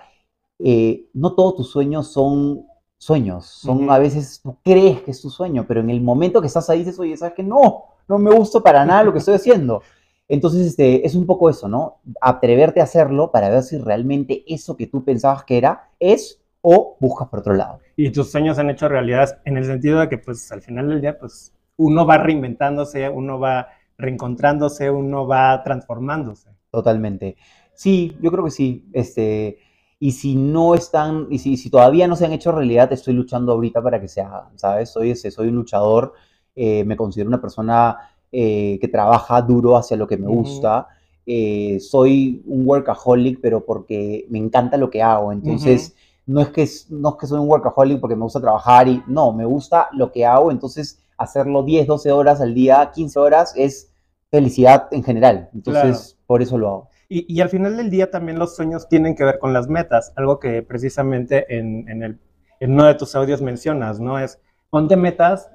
eh, 0.60 1.08
no 1.14 1.34
todos 1.34 1.56
tus 1.56 1.70
sueños 1.70 2.12
son 2.12 2.66
sueños, 2.98 3.46
son 3.46 3.90
a 3.90 4.00
veces 4.00 4.42
tú 4.42 4.58
crees 4.64 5.02
que 5.02 5.12
es 5.12 5.22
tu 5.22 5.30
sueño, 5.30 5.66
pero 5.68 5.82
en 5.82 5.90
el 5.90 6.02
momento 6.02 6.42
que 6.42 6.48
estás 6.48 6.70
ahí 6.70 6.80
dices, 6.80 7.00
oye, 7.00 7.16
¿sabes 7.18 7.36
qué? 7.36 7.44
No, 7.44 7.86
no 8.08 8.18
me 8.18 8.32
gusta 8.32 8.60
para 8.62 8.86
nada 8.86 9.04
lo 9.04 9.12
que 9.14 9.20
estoy 9.20 9.36
haciendo. 9.36 9.82
Entonces, 10.28 10.66
este, 10.66 11.06
es 11.06 11.14
un 11.16 11.26
poco 11.28 11.50
eso, 11.50 11.68
¿no? 11.68 12.00
Atreverte 12.20 12.82
a 12.82 12.86
hacerlo 12.86 13.32
para 13.32 13.50
ver 13.50 13.64
si 13.64 13.78
realmente 13.78 14.44
eso 14.48 14.76
que 14.76 14.88
tú 14.88 15.04
pensabas 15.04 15.44
que 15.44 15.58
era 15.58 15.90
es 16.00 16.42
o 16.62 16.98
buscas 17.00 17.28
por 17.28 17.40
otro 17.40 17.54
lado. 17.54 17.80
Y 17.96 18.10
tus 18.10 18.32
sueños 18.32 18.58
han 18.58 18.72
hecho 18.72 18.88
realidad 18.90 19.40
en 19.46 19.58
el 19.58 19.66
sentido 19.66 20.00
de 20.00 20.10
que, 20.10 20.18
pues, 20.18 20.52
al 20.52 20.64
final 20.64 20.90
del 20.90 21.02
día, 21.02 21.20
pues, 21.20 21.54
uno 21.78 22.08
va 22.08 22.18
reinventándose, 22.18 23.08
uno 23.08 23.40
va 23.40 23.68
reencontrándose, 23.98 24.90
uno 24.90 25.28
va 25.28 25.62
transformándose. 25.64 26.55
Totalmente. 26.76 27.38
Sí, 27.74 28.18
yo 28.22 28.32
creo 28.32 28.44
que 28.44 28.52
sí. 28.52 28.86
Este, 28.92 29.60
y 29.98 30.12
si 30.12 30.36
no 30.36 30.76
están, 30.76 31.28
y 31.30 31.40
si, 31.40 31.56
si 31.56 31.70
todavía 31.70 32.06
no 32.06 32.18
se 32.18 32.26
han 32.26 32.34
hecho 32.34 32.52
realidad, 32.52 32.92
estoy 32.92 33.14
luchando 33.14 33.54
ahorita 33.54 33.82
para 33.82 34.02
que 34.02 34.10
se 34.10 34.20
hagan, 34.20 34.58
¿sabes? 34.60 34.90
Soy, 34.90 35.12
ese, 35.12 35.32
soy 35.32 35.48
un 35.48 35.56
luchador, 35.56 36.12
eh, 36.54 36.84
me 36.84 36.98
considero 36.98 37.30
una 37.30 37.40
persona 37.40 37.98
eh, 38.30 38.78
que 38.82 38.90
trabaja 38.90 39.42
duro 39.42 39.78
hacia 39.78 39.96
lo 39.96 40.06
que 40.06 40.18
me 40.18 40.28
gusta. 40.28 40.90
Eh, 41.26 41.80
soy 41.80 42.44
un 42.46 42.68
workaholic, 42.68 43.40
pero 43.42 43.66
porque 43.66 44.26
me 44.30 44.38
encanta 44.38 44.76
lo 44.76 44.90
que 44.90 45.02
hago. 45.02 45.32
Entonces, 45.32 45.96
no, 46.26 46.42
es 46.42 46.50
que, 46.50 46.68
no 46.90 47.10
es 47.12 47.16
que 47.16 47.28
soy 47.28 47.40
un 47.40 47.48
workaholic 47.48 48.02
porque 48.02 48.18
me 48.18 48.24
gusta 48.24 48.42
trabajar 48.42 48.90
y 48.90 49.02
no, 49.08 49.32
me 49.32 49.46
gusta 49.46 49.88
lo 49.94 50.12
que 50.12 50.26
hago. 50.26 50.52
Entonces, 50.52 51.00
hacerlo 51.18 51.64
10, 51.64 51.88
12 51.88 52.12
horas 52.12 52.42
al 52.42 52.54
día, 52.54 52.92
15 52.94 53.18
horas, 53.18 53.54
es 53.56 53.94
felicidad 54.30 54.90
en 54.92 55.04
general. 55.04 55.50
Entonces, 55.54 56.15
por 56.26 56.42
eso 56.42 56.58
lo 56.58 56.68
hago. 56.68 56.90
Y, 57.08 57.32
y, 57.34 57.42
al 57.42 57.50
final 57.50 57.78
del 57.78 57.90
día 57.90 58.10
también 58.10 58.40
los 58.40 58.56
sueños 58.56 58.90
tienen 58.90 59.16
que 59.16 59.24
ver 59.24 59.38
con 59.38 59.54
las 59.54 59.68
metas, 59.68 60.12
algo 60.16 60.40
que 60.40 60.64
precisamente 60.64 61.56
en, 61.56 61.88
en, 61.88 62.02
el, 62.02 62.20
en 62.60 62.72
uno 62.74 62.86
de 62.86 62.96
tus 62.96 63.16
audios 63.16 63.42
mencionas, 63.42 64.00
¿no? 64.00 64.18
Es 64.18 64.42
ponte 64.72 64.96
metas 64.96 65.52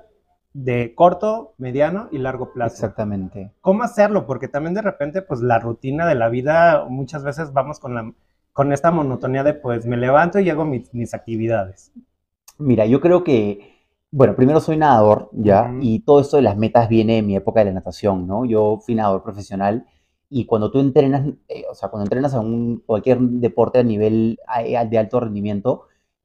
de 0.52 0.94
corto, 0.94 1.54
mediano 1.58 2.08
y 2.10 2.18
largo 2.18 2.52
plazo. 2.52 2.74
Exactamente. 2.74 3.52
¿Cómo 3.60 3.82
hacerlo? 3.82 4.26
Porque 4.26 4.48
también 4.48 4.74
de 4.74 4.82
repente, 4.82 5.22
pues 5.22 5.40
la 5.40 5.58
rutina 5.58 6.06
de 6.06 6.14
la 6.14 6.28
vida, 6.28 6.86
muchas 6.88 7.22
veces 7.22 7.52
vamos 7.52 7.78
con, 7.78 7.94
la, 7.94 8.12
con 8.52 8.72
esta 8.72 8.90
monotonía 8.90 9.44
de, 9.44 9.54
pues 9.54 9.86
me 9.86 9.96
levanto 9.96 10.40
y 10.40 10.50
hago 10.50 10.64
mis, 10.64 10.92
mis 10.94 11.14
actividades. 11.14 11.92
Mira, 12.58 12.86
yo 12.86 13.00
creo 13.00 13.24
que, 13.24 13.86
bueno, 14.10 14.34
primero 14.34 14.60
soy 14.60 14.76
nadador, 14.76 15.30
¿ya? 15.32 15.72
Y 15.80 16.00
todo 16.00 16.20
esto 16.20 16.36
de 16.36 16.42
las 16.42 16.56
metas 16.56 16.88
viene 16.88 17.14
de 17.16 17.22
mi 17.22 17.36
época 17.36 17.60
de 17.60 17.66
la 17.66 17.72
natación, 17.72 18.26
¿no? 18.26 18.44
Yo 18.44 18.78
fui 18.84 18.94
nadador 18.94 19.22
profesional 19.22 19.86
y 20.30 20.46
cuando 20.46 20.70
tú 20.70 20.78
entrenas, 20.78 21.26
eh, 21.48 21.64
o 21.68 21.74
sea, 21.74 21.88
cuando 21.88 22.04
entrenas 22.04 22.34
a 22.34 22.40
un, 22.40 22.84
cualquier 22.86 23.18
deporte 23.18 23.80
a 23.80 23.82
nivel 23.82 24.38
de 24.88 24.98
alto 24.98 25.18
rendimiento, 25.18 25.82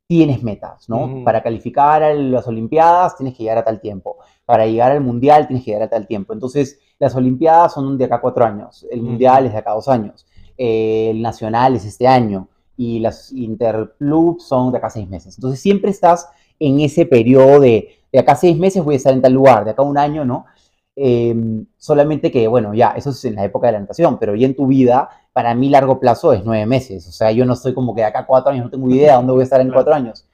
tienes 0.07 0.43
metas, 0.43 0.87
¿no? 0.87 1.23
Para 1.23 1.41
calificar 1.41 2.03
a 2.03 2.13
las 2.13 2.47
Olimpiadas 2.47 3.17
tienes 3.17 3.35
que 3.35 3.41
llegar 3.41 3.57
a 3.57 3.63
tal 3.63 3.81
tiempo. 3.81 4.17
Para 4.45 4.67
llegar 4.67 4.91
al 4.91 5.01
Mundial 5.01 5.47
tienes 5.47 5.65
que 5.65 5.71
llegar 5.71 5.87
a 5.87 5.89
tal 5.89 6.05
tiempo. 6.05 6.33
Entonces, 6.33 6.79
las 6.99 7.15
Olimpiadas 7.15 7.73
son 7.73 7.97
de 7.97 8.05
acá 8.05 8.21
cuatro 8.21 8.45
años, 8.45 8.85
el 8.91 9.01
Mundial 9.01 9.47
es 9.47 9.53
de 9.53 9.57
acá 9.57 9.71
dos 9.71 9.87
años, 9.87 10.27
el 10.55 11.19
Nacional 11.23 11.75
es 11.75 11.85
este 11.85 12.07
año 12.07 12.47
y 12.77 12.99
las 12.99 13.33
Interclubs 13.33 14.47
son 14.47 14.71
de 14.71 14.77
acá 14.77 14.91
seis 14.91 15.09
meses. 15.09 15.35
Entonces, 15.35 15.59
siempre 15.59 15.89
estás 15.89 16.29
en 16.59 16.79
ese 16.79 17.07
periodo 17.07 17.59
de, 17.59 17.89
de 18.13 18.19
acá 18.19 18.35
seis 18.35 18.55
meses 18.55 18.83
voy 18.83 18.93
a 18.93 18.97
estar 18.97 19.13
en 19.13 19.21
tal 19.23 19.33
lugar, 19.33 19.65
de 19.65 19.71
acá 19.71 19.81
un 19.81 19.97
año, 19.97 20.23
¿no? 20.23 20.45
Em, 20.97 21.65
solamente 21.77 22.31
que, 22.31 22.47
bueno, 22.47 22.73
ya, 22.73 22.91
eso 22.91 23.09
es 23.09 23.25
en 23.25 23.35
la 23.35 23.43
época 23.43 23.67
de 23.67 23.73
la 23.73 23.81
natación, 23.81 24.17
pero 24.17 24.33
ya 24.35 24.45
en 24.45 24.55
tu 24.55 24.67
vida, 24.67 25.09
para 25.33 25.53
mí 25.53 25.69
largo 25.69 25.99
plazo 25.99 26.31
es 26.31 26.45
nueve 26.45 26.65
meses. 26.65 27.07
O 27.07 27.11
sea, 27.11 27.31
yo 27.31 27.45
no 27.45 27.53
estoy 27.53 27.73
como 27.73 27.93
que 27.93 28.01
de 28.01 28.07
acá 28.07 28.25
cuatro 28.25 28.51
años, 28.51 28.65
no 28.65 28.71
tengo 28.71 28.89
idea 28.89 29.15
dónde 29.15 29.33
voy 29.33 29.41
a 29.41 29.43
estar 29.43 29.61
en 29.61 29.71
cuatro 29.71 29.93
años. 29.93 30.25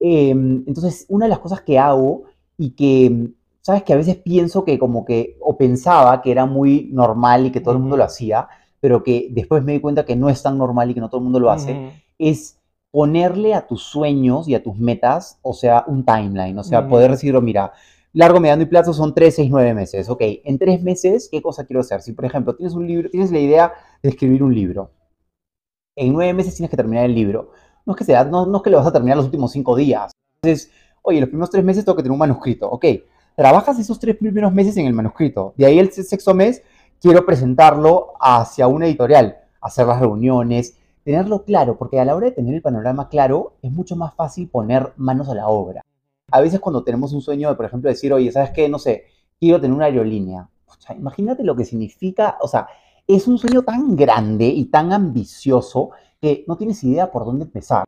Em, 0.00 0.64
entonces, 0.66 1.06
una 1.08 1.26
de 1.26 1.30
las 1.30 1.38
cosas 1.38 1.60
que 1.60 1.78
hago 1.78 2.24
y 2.58 2.70
que, 2.70 3.28
sabes, 3.60 3.82
que 3.84 3.92
a 3.92 3.96
veces 3.96 4.16
pienso 4.16 4.64
que 4.64 4.78
como 4.78 5.04
que, 5.04 5.36
o 5.40 5.56
pensaba 5.56 6.22
que 6.22 6.32
era 6.32 6.46
muy 6.46 6.88
normal 6.92 7.46
y 7.46 7.52
que 7.52 7.60
todo 7.60 7.74
el 7.74 7.80
mundo 7.80 7.96
lo 7.96 8.04
hacía, 8.04 8.48
pero 8.80 9.02
que 9.02 9.28
después 9.30 9.62
me 9.62 9.72
di 9.72 9.80
cuenta 9.80 10.04
que 10.04 10.16
no 10.16 10.28
es 10.28 10.42
tan 10.42 10.58
normal 10.58 10.90
y 10.90 10.94
que 10.94 11.00
no 11.00 11.08
todo 11.08 11.18
el 11.18 11.24
mundo 11.24 11.38
lo 11.38 11.50
hace, 11.50 11.92
es 12.18 12.58
ponerle 12.90 13.54
a 13.54 13.66
tus 13.66 13.82
sueños 13.82 14.48
y 14.48 14.54
a 14.54 14.62
tus 14.62 14.76
metas, 14.76 15.38
o 15.42 15.52
sea, 15.52 15.84
un 15.86 16.04
timeline, 16.04 16.58
o 16.58 16.64
sea, 16.64 16.88
poder 16.88 17.12
decir, 17.12 17.36
oh, 17.36 17.40
mira, 17.40 17.72
largo, 18.12 18.40
mediano 18.40 18.62
y 18.62 18.66
plazo 18.66 18.92
son 18.92 19.14
3, 19.14 19.34
6, 19.34 19.50
9 19.50 19.74
meses. 19.74 20.08
Ok, 20.08 20.20
en 20.22 20.58
3 20.58 20.82
meses, 20.82 21.28
¿qué 21.30 21.42
cosa 21.42 21.64
quiero 21.64 21.80
hacer? 21.80 22.02
Si, 22.02 22.12
por 22.12 22.24
ejemplo, 22.24 22.54
tienes 22.56 22.74
un 22.74 22.86
libro, 22.86 23.10
tienes 23.10 23.30
la 23.30 23.38
idea 23.38 23.72
de 24.02 24.08
escribir 24.08 24.42
un 24.42 24.54
libro. 24.54 24.90
En 25.96 26.12
9 26.12 26.32
meses 26.34 26.54
tienes 26.54 26.70
que 26.70 26.76
terminar 26.76 27.04
el 27.04 27.14
libro. 27.14 27.52
No 27.86 27.92
es 27.94 27.98
que 27.98 28.04
sea, 28.04 28.24
no, 28.24 28.46
no 28.46 28.58
es 28.58 28.62
que 28.62 28.70
lo 28.70 28.78
vas 28.78 28.86
a 28.86 28.92
terminar 28.92 29.16
los 29.16 29.26
últimos 29.26 29.52
5 29.52 29.76
días. 29.76 30.12
Entonces, 30.42 30.70
oye, 31.02 31.20
los 31.20 31.28
primeros 31.28 31.50
3 31.50 31.64
meses 31.64 31.84
tengo 31.84 31.96
que 31.96 32.02
tener 32.02 32.12
un 32.12 32.18
manuscrito. 32.18 32.68
Ok, 32.68 32.84
trabajas 33.36 33.78
esos 33.78 33.98
3 33.98 34.16
primeros 34.16 34.52
meses 34.52 34.76
en 34.76 34.86
el 34.86 34.92
manuscrito. 34.92 35.54
De 35.56 35.66
ahí 35.66 35.78
el 35.78 35.92
sexto 35.92 36.34
mes 36.34 36.62
quiero 37.00 37.24
presentarlo 37.24 38.14
hacia 38.20 38.66
una 38.66 38.86
editorial, 38.86 39.38
hacer 39.60 39.86
las 39.86 40.00
reuniones, 40.00 40.76
tenerlo 41.04 41.44
claro, 41.44 41.78
porque 41.78 41.98
a 41.98 42.04
la 42.04 42.14
hora 42.14 42.26
de 42.26 42.32
tener 42.32 42.54
el 42.54 42.62
panorama 42.62 43.08
claro 43.08 43.54
es 43.62 43.72
mucho 43.72 43.96
más 43.96 44.14
fácil 44.14 44.48
poner 44.48 44.92
manos 44.96 45.28
a 45.28 45.34
la 45.34 45.48
obra 45.48 45.82
a 46.30 46.40
veces 46.40 46.60
cuando 46.60 46.82
tenemos 46.82 47.12
un 47.12 47.22
sueño 47.22 47.48
de, 47.48 47.54
por 47.54 47.66
ejemplo, 47.66 47.90
decir, 47.90 48.12
oye, 48.12 48.30
¿sabes 48.32 48.50
qué? 48.50 48.68
No 48.68 48.78
sé, 48.78 49.04
quiero 49.38 49.60
tener 49.60 49.74
una 49.74 49.86
aerolínea. 49.86 50.48
imagínate 50.96 51.44
lo 51.44 51.56
que 51.56 51.64
significa, 51.64 52.36
o 52.40 52.48
sea, 52.48 52.68
es 53.06 53.26
un 53.26 53.38
sueño 53.38 53.62
tan 53.62 53.96
grande 53.96 54.46
y 54.46 54.66
tan 54.66 54.92
ambicioso 54.92 55.90
que 56.20 56.44
no 56.46 56.56
tienes 56.56 56.82
idea 56.84 57.10
por 57.10 57.24
dónde 57.24 57.44
empezar. 57.44 57.84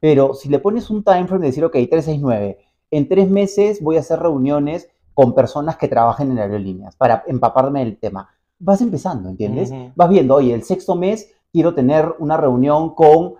Pero 0.00 0.34
si 0.34 0.48
le 0.48 0.58
pones 0.58 0.90
un 0.90 1.02
time 1.02 1.26
frame 1.26 1.42
de 1.42 1.46
decir, 1.46 1.64
ok, 1.64 1.72
369, 1.72 2.58
en 2.90 3.08
tres 3.08 3.30
meses 3.30 3.82
voy 3.82 3.96
a 3.96 4.00
hacer 4.00 4.18
reuniones 4.20 4.88
con 5.14 5.34
personas 5.34 5.76
que 5.76 5.88
trabajen 5.88 6.30
en 6.32 6.38
aerolíneas 6.38 6.96
para 6.96 7.24
empaparme 7.26 7.84
del 7.84 7.98
tema. 7.98 8.28
Vas 8.58 8.80
empezando, 8.80 9.28
¿entiendes? 9.28 9.72
Vas 9.94 10.08
viendo, 10.08 10.34
oye, 10.34 10.52
el 10.52 10.62
sexto 10.62 10.96
mes 10.96 11.32
quiero 11.52 11.74
tener 11.74 12.14
una 12.18 12.36
reunión 12.36 12.94
con 12.94 13.34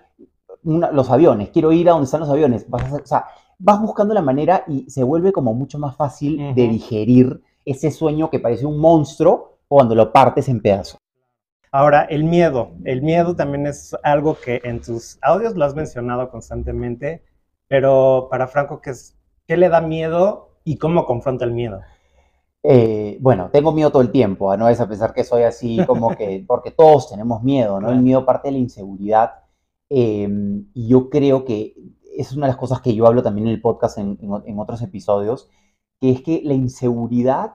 los 0.63 1.11
aviones, 1.11 1.51
quiero 1.51 1.73
ir 1.73 1.89
a 1.89 1.93
donde 1.93 2.07
están 2.07 2.21
los 2.21 2.31
aviones. 2.31 2.69
Vas 2.71 2.93
a 2.93 2.97
o 2.97 3.07
sea, 3.07 3.27
vas 3.59 3.81
buscando 3.81 4.15
la 4.15 4.23
manera 4.23 4.65
y 4.69 4.89
se 4.91 5.03
vuelve 5.03 5.33
como 5.33 5.55
mucho 5.55 5.79
más 5.79 5.97
fácil 5.97 6.55
de 6.55 6.69
digerir 6.69 7.43
ese 7.65 7.91
sueño 7.91 8.31
que 8.31 8.41
parece 8.41 8.67
un 8.67 8.79
monstruo 8.79 9.59
cuando 9.69 9.95
lo 9.95 10.13
partes 10.13 10.49
en 10.49 10.61
pedazos. 10.61 10.99
Ahora, 11.73 12.03
el 12.03 12.25
miedo. 12.25 12.71
El 12.85 13.03
miedo 13.03 13.35
también 13.35 13.67
es 13.67 13.97
algo 14.05 14.37
que 14.39 14.61
en 14.63 14.81
tus 14.81 15.19
audios 15.23 15.57
lo 15.57 15.65
has 15.65 15.75
mencionado 15.75 16.31
constantemente, 16.31 17.25
pero 17.67 18.29
para 18.31 18.47
Franco, 18.47 18.81
¿qué, 18.81 18.91
es, 18.91 19.17
qué 19.47 19.57
le 19.57 19.69
da 19.69 19.81
miedo 19.81 20.51
y 20.63 20.77
cómo 20.77 21.05
confronta 21.05 21.45
el 21.45 21.53
miedo? 21.53 21.81
Eh, 22.63 23.19
bueno, 23.21 23.51
tengo 23.51 23.73
miedo 23.73 23.91
todo 23.91 24.03
el 24.03 24.11
tiempo, 24.13 24.57
no 24.57 24.69
es 24.69 24.81
a 24.81 24.89
pensar 24.89 25.13
que 25.13 25.25
soy 25.25 25.43
así 25.43 25.85
como 25.87 26.17
que, 26.17 26.45
porque 26.47 26.71
todos 26.71 27.11
tenemos 27.11 27.43
miedo, 27.43 27.81
¿no? 27.81 27.91
El 27.91 28.01
miedo 28.01 28.25
parte 28.25 28.49
de 28.49 28.53
la 28.53 28.59
inseguridad. 28.59 29.33
Eh, 29.91 30.29
y 30.73 30.89
yo 30.89 31.11
creo 31.11 31.45
que 31.45 31.75
es 32.16 32.33
una 32.33 32.47
de 32.47 32.52
las 32.52 32.59
cosas 32.59 32.80
que 32.80 32.94
yo 32.94 33.06
hablo 33.06 33.23
también 33.23 33.47
en 33.47 33.54
el 33.54 33.61
podcast 33.61 33.99
en, 33.99 34.18
otros 34.59 34.83
episodios, 34.83 35.49
que 36.00 36.11
es 36.11 36.23
que 36.23 36.40
la 36.44 36.54
inseguridad 36.54 37.54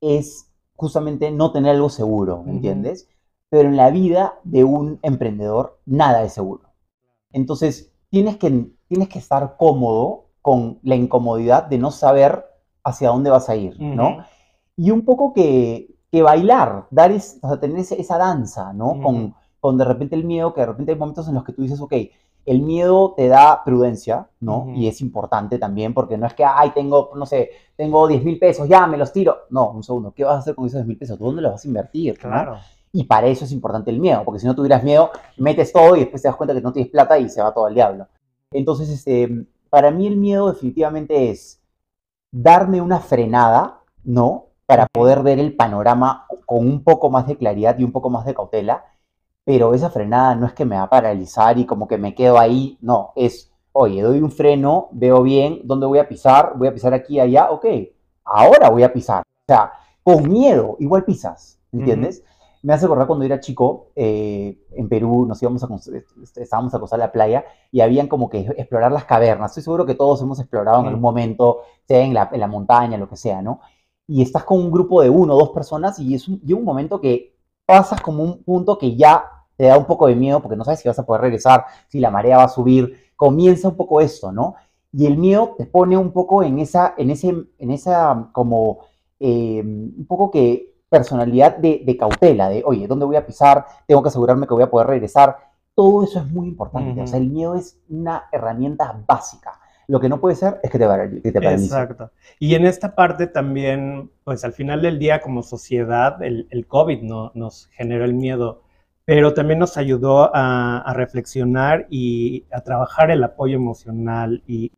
es 0.00 0.50
justamente 0.76 1.30
no 1.30 1.52
tener 1.52 1.74
algo 1.74 1.90
seguro, 1.90 2.42
¿me 2.42 2.52
entiendes? 2.52 3.08
Pero 3.48 3.68
en 3.68 3.76
la 3.76 3.90
vida 3.90 4.38
de 4.44 4.64
un 4.64 4.98
emprendedor 5.02 5.80
nada 5.84 6.22
es 6.22 6.32
seguro. 6.32 6.70
Entonces, 7.32 7.92
tienes 8.08 8.36
que, 8.36 8.70
tienes 8.88 9.08
que 9.08 9.18
estar 9.18 9.56
cómodo 9.58 10.26
con 10.42 10.78
la 10.82 10.96
incomodidad 10.96 11.64
de 11.64 11.78
no 11.78 11.90
saber 11.90 12.46
hacia 12.82 13.08
dónde 13.08 13.30
vas 13.30 13.48
a 13.48 13.56
ir, 13.56 13.78
¿no? 13.78 14.24
Y 14.76 14.90
un 14.90 15.04
poco 15.04 15.32
que, 15.34 15.94
que 16.10 16.22
bailar, 16.22 16.86
dar 16.90 17.12
o 17.12 17.18
sea, 17.20 17.60
tener 17.60 17.78
esa, 17.78 18.18
danza, 18.18 18.72
¿no? 18.72 19.00
con, 19.02 19.34
con 19.60 19.76
de 19.76 19.84
repente 19.84 20.16
el 20.16 20.24
miedo, 20.24 20.54
que 20.54 20.62
de 20.62 20.66
repente 20.66 20.92
hay 20.92 20.98
momentos 20.98 21.28
en 21.28 21.34
los 21.34 21.44
que 21.44 21.52
tú 21.52 21.62
dices, 21.62 21.80
ok, 21.80 21.92
el 22.46 22.62
miedo 22.62 23.14
te 23.16 23.28
da 23.28 23.62
prudencia, 23.64 24.28
¿no? 24.40 24.72
Y 24.74 24.88
es 24.88 25.00
importante 25.00 25.58
también 25.58 25.94
porque 25.94 26.16
no 26.16 26.26
es 26.26 26.34
que, 26.34 26.44
ay, 26.44 26.70
tengo, 26.70 27.10
no 27.14 27.26
sé, 27.26 27.50
tengo 27.76 28.06
10 28.08 28.24
mil 28.24 28.38
pesos, 28.38 28.68
ya, 28.68 28.86
me 28.86 28.96
los 28.96 29.12
tiro. 29.12 29.36
No, 29.50 29.70
un 29.70 29.82
segundo, 29.82 30.12
¿qué 30.12 30.24
vas 30.24 30.36
a 30.36 30.38
hacer 30.38 30.54
con 30.54 30.66
esos 30.66 30.78
10 30.78 30.86
mil 30.86 30.98
pesos? 30.98 31.18
dónde 31.18 31.42
los 31.42 31.52
vas 31.52 31.64
a 31.64 31.68
invertir? 31.68 32.18
Claro. 32.18 32.56
Y 32.92 33.04
para 33.04 33.28
eso 33.28 33.44
es 33.44 33.52
importante 33.52 33.90
el 33.90 34.00
miedo, 34.00 34.22
porque 34.24 34.40
si 34.40 34.46
no 34.46 34.54
tuvieras 34.54 34.82
miedo, 34.82 35.10
metes 35.36 35.72
todo 35.72 35.96
y 35.96 36.00
después 36.00 36.22
te 36.22 36.28
das 36.28 36.36
cuenta 36.36 36.54
que 36.54 36.60
no 36.60 36.72
tienes 36.72 36.90
plata 36.90 37.18
y 37.18 37.28
se 37.28 37.42
va 37.42 37.54
todo 37.54 37.66
al 37.66 37.74
diablo. 37.74 38.08
Entonces, 38.52 38.88
este, 38.88 39.46
para 39.68 39.90
mí 39.90 40.06
el 40.06 40.16
miedo 40.16 40.50
definitivamente 40.50 41.30
es 41.30 41.62
darme 42.32 42.80
una 42.80 42.98
frenada, 42.98 43.82
¿no? 44.02 44.50
para 44.70 44.86
poder 44.86 45.24
ver 45.24 45.40
el 45.40 45.56
panorama 45.56 46.28
con 46.46 46.64
un 46.64 46.84
poco 46.84 47.10
más 47.10 47.26
de 47.26 47.36
claridad 47.36 47.76
y 47.76 47.82
un 47.82 47.90
poco 47.90 48.08
más 48.08 48.24
de 48.24 48.34
cautela, 48.34 48.84
pero 49.50 49.74
esa 49.74 49.90
frenada 49.90 50.36
no 50.36 50.46
es 50.46 50.52
que 50.52 50.64
me 50.64 50.76
va 50.76 50.82
a 50.82 50.88
paralizar 50.88 51.58
y 51.58 51.66
como 51.66 51.88
que 51.88 51.98
me 51.98 52.14
quedo 52.14 52.38
ahí, 52.38 52.78
no, 52.80 53.10
es, 53.16 53.50
oye, 53.72 54.00
doy 54.00 54.20
un 54.20 54.30
freno, 54.30 54.90
veo 54.92 55.24
bien 55.24 55.62
dónde 55.64 55.86
voy 55.86 55.98
a 55.98 56.06
pisar, 56.06 56.52
voy 56.56 56.68
a 56.68 56.72
pisar 56.72 56.94
aquí, 56.94 57.18
allá, 57.18 57.50
ok, 57.50 57.66
ahora 58.22 58.70
voy 58.70 58.84
a 58.84 58.92
pisar. 58.92 59.22
O 59.22 59.44
sea, 59.48 59.72
con 60.04 60.28
miedo, 60.28 60.76
igual 60.78 61.04
pisas, 61.04 61.58
¿entiendes? 61.72 62.22
Me 62.62 62.74
hace 62.74 62.84
acordar 62.84 63.08
cuando 63.08 63.24
era 63.24 63.40
chico, 63.40 63.88
eh, 63.96 64.56
en 64.70 64.88
Perú 64.88 65.26
nos 65.26 65.42
íbamos 65.42 65.64
a, 65.64 65.68
estábamos 66.40 66.72
a 66.72 66.78
cruzar 66.78 67.00
la 67.00 67.10
playa 67.10 67.44
y 67.72 67.80
habían 67.80 68.06
como 68.06 68.30
que 68.30 68.42
explorar 68.56 68.92
las 68.92 69.04
cavernas. 69.04 69.50
Estoy 69.50 69.64
seguro 69.64 69.84
que 69.84 69.96
todos 69.96 70.22
hemos 70.22 70.38
explorado 70.38 70.78
en 70.82 70.86
algún 70.86 71.02
momento, 71.02 71.62
sea 71.88 72.02
en 72.02 72.14
la, 72.14 72.30
en 72.32 72.38
la 72.38 72.46
montaña, 72.46 72.96
lo 72.98 73.08
que 73.08 73.16
sea, 73.16 73.42
¿no? 73.42 73.62
Y 74.06 74.22
estás 74.22 74.44
con 74.44 74.60
un 74.60 74.70
grupo 74.70 75.02
de 75.02 75.10
uno 75.10 75.34
o 75.34 75.38
dos 75.40 75.50
personas 75.50 75.98
y 75.98 76.14
es 76.14 76.28
un, 76.28 76.40
un 76.40 76.64
momento 76.64 77.00
que 77.00 77.34
pasas 77.66 78.00
como 78.00 78.22
un 78.22 78.44
punto 78.44 78.78
que 78.78 78.94
ya 78.94 79.39
te 79.60 79.66
da 79.66 79.76
un 79.76 79.84
poco 79.84 80.06
de 80.06 80.14
miedo 80.14 80.40
porque 80.40 80.56
no 80.56 80.64
sabes 80.64 80.80
si 80.80 80.88
vas 80.88 80.98
a 80.98 81.04
poder 81.04 81.20
regresar, 81.20 81.66
si 81.86 82.00
la 82.00 82.10
marea 82.10 82.38
va 82.38 82.44
a 82.44 82.48
subir. 82.48 83.12
Comienza 83.14 83.68
un 83.68 83.76
poco 83.76 84.00
esto, 84.00 84.32
¿no? 84.32 84.54
Y 84.90 85.04
el 85.04 85.18
miedo 85.18 85.54
te 85.58 85.66
pone 85.66 85.98
un 85.98 86.12
poco 86.12 86.42
en 86.42 86.58
esa, 86.58 86.94
en 86.96 87.10
ese, 87.10 87.34
en 87.58 87.70
esa 87.70 88.30
como, 88.32 88.78
eh, 89.18 89.62
un 89.62 90.06
poco 90.08 90.30
que 90.30 90.76
personalidad 90.88 91.58
de, 91.58 91.94
cautela, 91.98 92.48
de, 92.48 92.62
oye, 92.64 92.86
¿dónde 92.86 93.04
voy 93.04 93.16
a 93.16 93.26
pisar? 93.26 93.66
Tengo 93.86 94.02
que 94.02 94.08
asegurarme 94.08 94.46
que 94.46 94.54
voy 94.54 94.62
a 94.62 94.70
poder 94.70 94.86
regresar. 94.86 95.36
Todo 95.74 96.04
eso 96.04 96.20
es 96.20 96.26
muy 96.30 96.48
importante. 96.48 96.98
O 96.98 97.06
sea, 97.06 97.18
el 97.18 97.28
miedo 97.28 97.54
es 97.54 97.78
una 97.90 98.28
herramienta 98.32 98.98
básica. 99.06 99.60
Lo 99.88 100.00
que 100.00 100.08
no 100.08 100.22
puede 100.22 100.36
ser 100.36 100.58
es 100.62 100.70
que 100.70 100.78
te, 100.78 100.86
que 101.22 101.32
te 101.32 101.38
paralice. 101.38 101.66
Exacto. 101.66 102.12
Y 102.38 102.54
en 102.54 102.64
esta 102.64 102.94
parte 102.94 103.26
también, 103.26 104.10
pues 104.24 104.42
al 104.42 104.54
final 104.54 104.80
del 104.80 104.98
día 104.98 105.20
como 105.20 105.42
sociedad, 105.42 106.22
el, 106.22 106.48
el 106.48 106.66
COVID 106.66 107.02
no, 107.02 107.30
nos 107.34 107.66
generó 107.74 108.06
el 108.06 108.14
miedo, 108.14 108.62
pero 109.10 109.34
también 109.34 109.58
nos 109.58 109.76
ayudó 109.76 110.30
a, 110.32 110.92
reflexionar 110.94 111.88
y 111.90 112.46
a 112.52 112.60
trabajar 112.60 113.10
el 113.10 113.24
apoyo 113.24 113.56
emocional 113.56 114.44
y, 114.46 114.70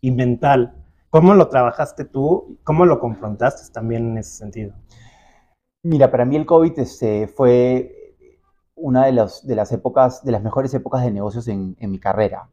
mental. 0.00 0.82
¿Cómo 1.10 1.34
lo 1.34 1.46
trabajaste 1.50 2.06
tú? 2.06 2.58
¿Cómo 2.64 2.86
lo 2.86 2.98
confrontaste 2.98 3.70
también 3.70 4.12
en 4.12 4.16
ese 4.16 4.30
sentido? 4.30 4.72
Mira, 5.82 6.10
para 6.10 6.24
mí 6.24 6.36
el 6.36 6.46
COVID 6.46 6.78
este, 6.78 7.28
fue 7.28 8.16
una 8.76 9.04
de, 9.04 9.28
de, 9.42 9.54
las 9.54 9.72
épocas, 9.72 10.24
de 10.24 10.32
las 10.32 10.42
mejores 10.42 10.72
épocas 10.72 11.02
de 11.02 11.10
negocios 11.10 11.46
en, 11.46 11.76
mi 11.78 11.98
carrera. 11.98 12.48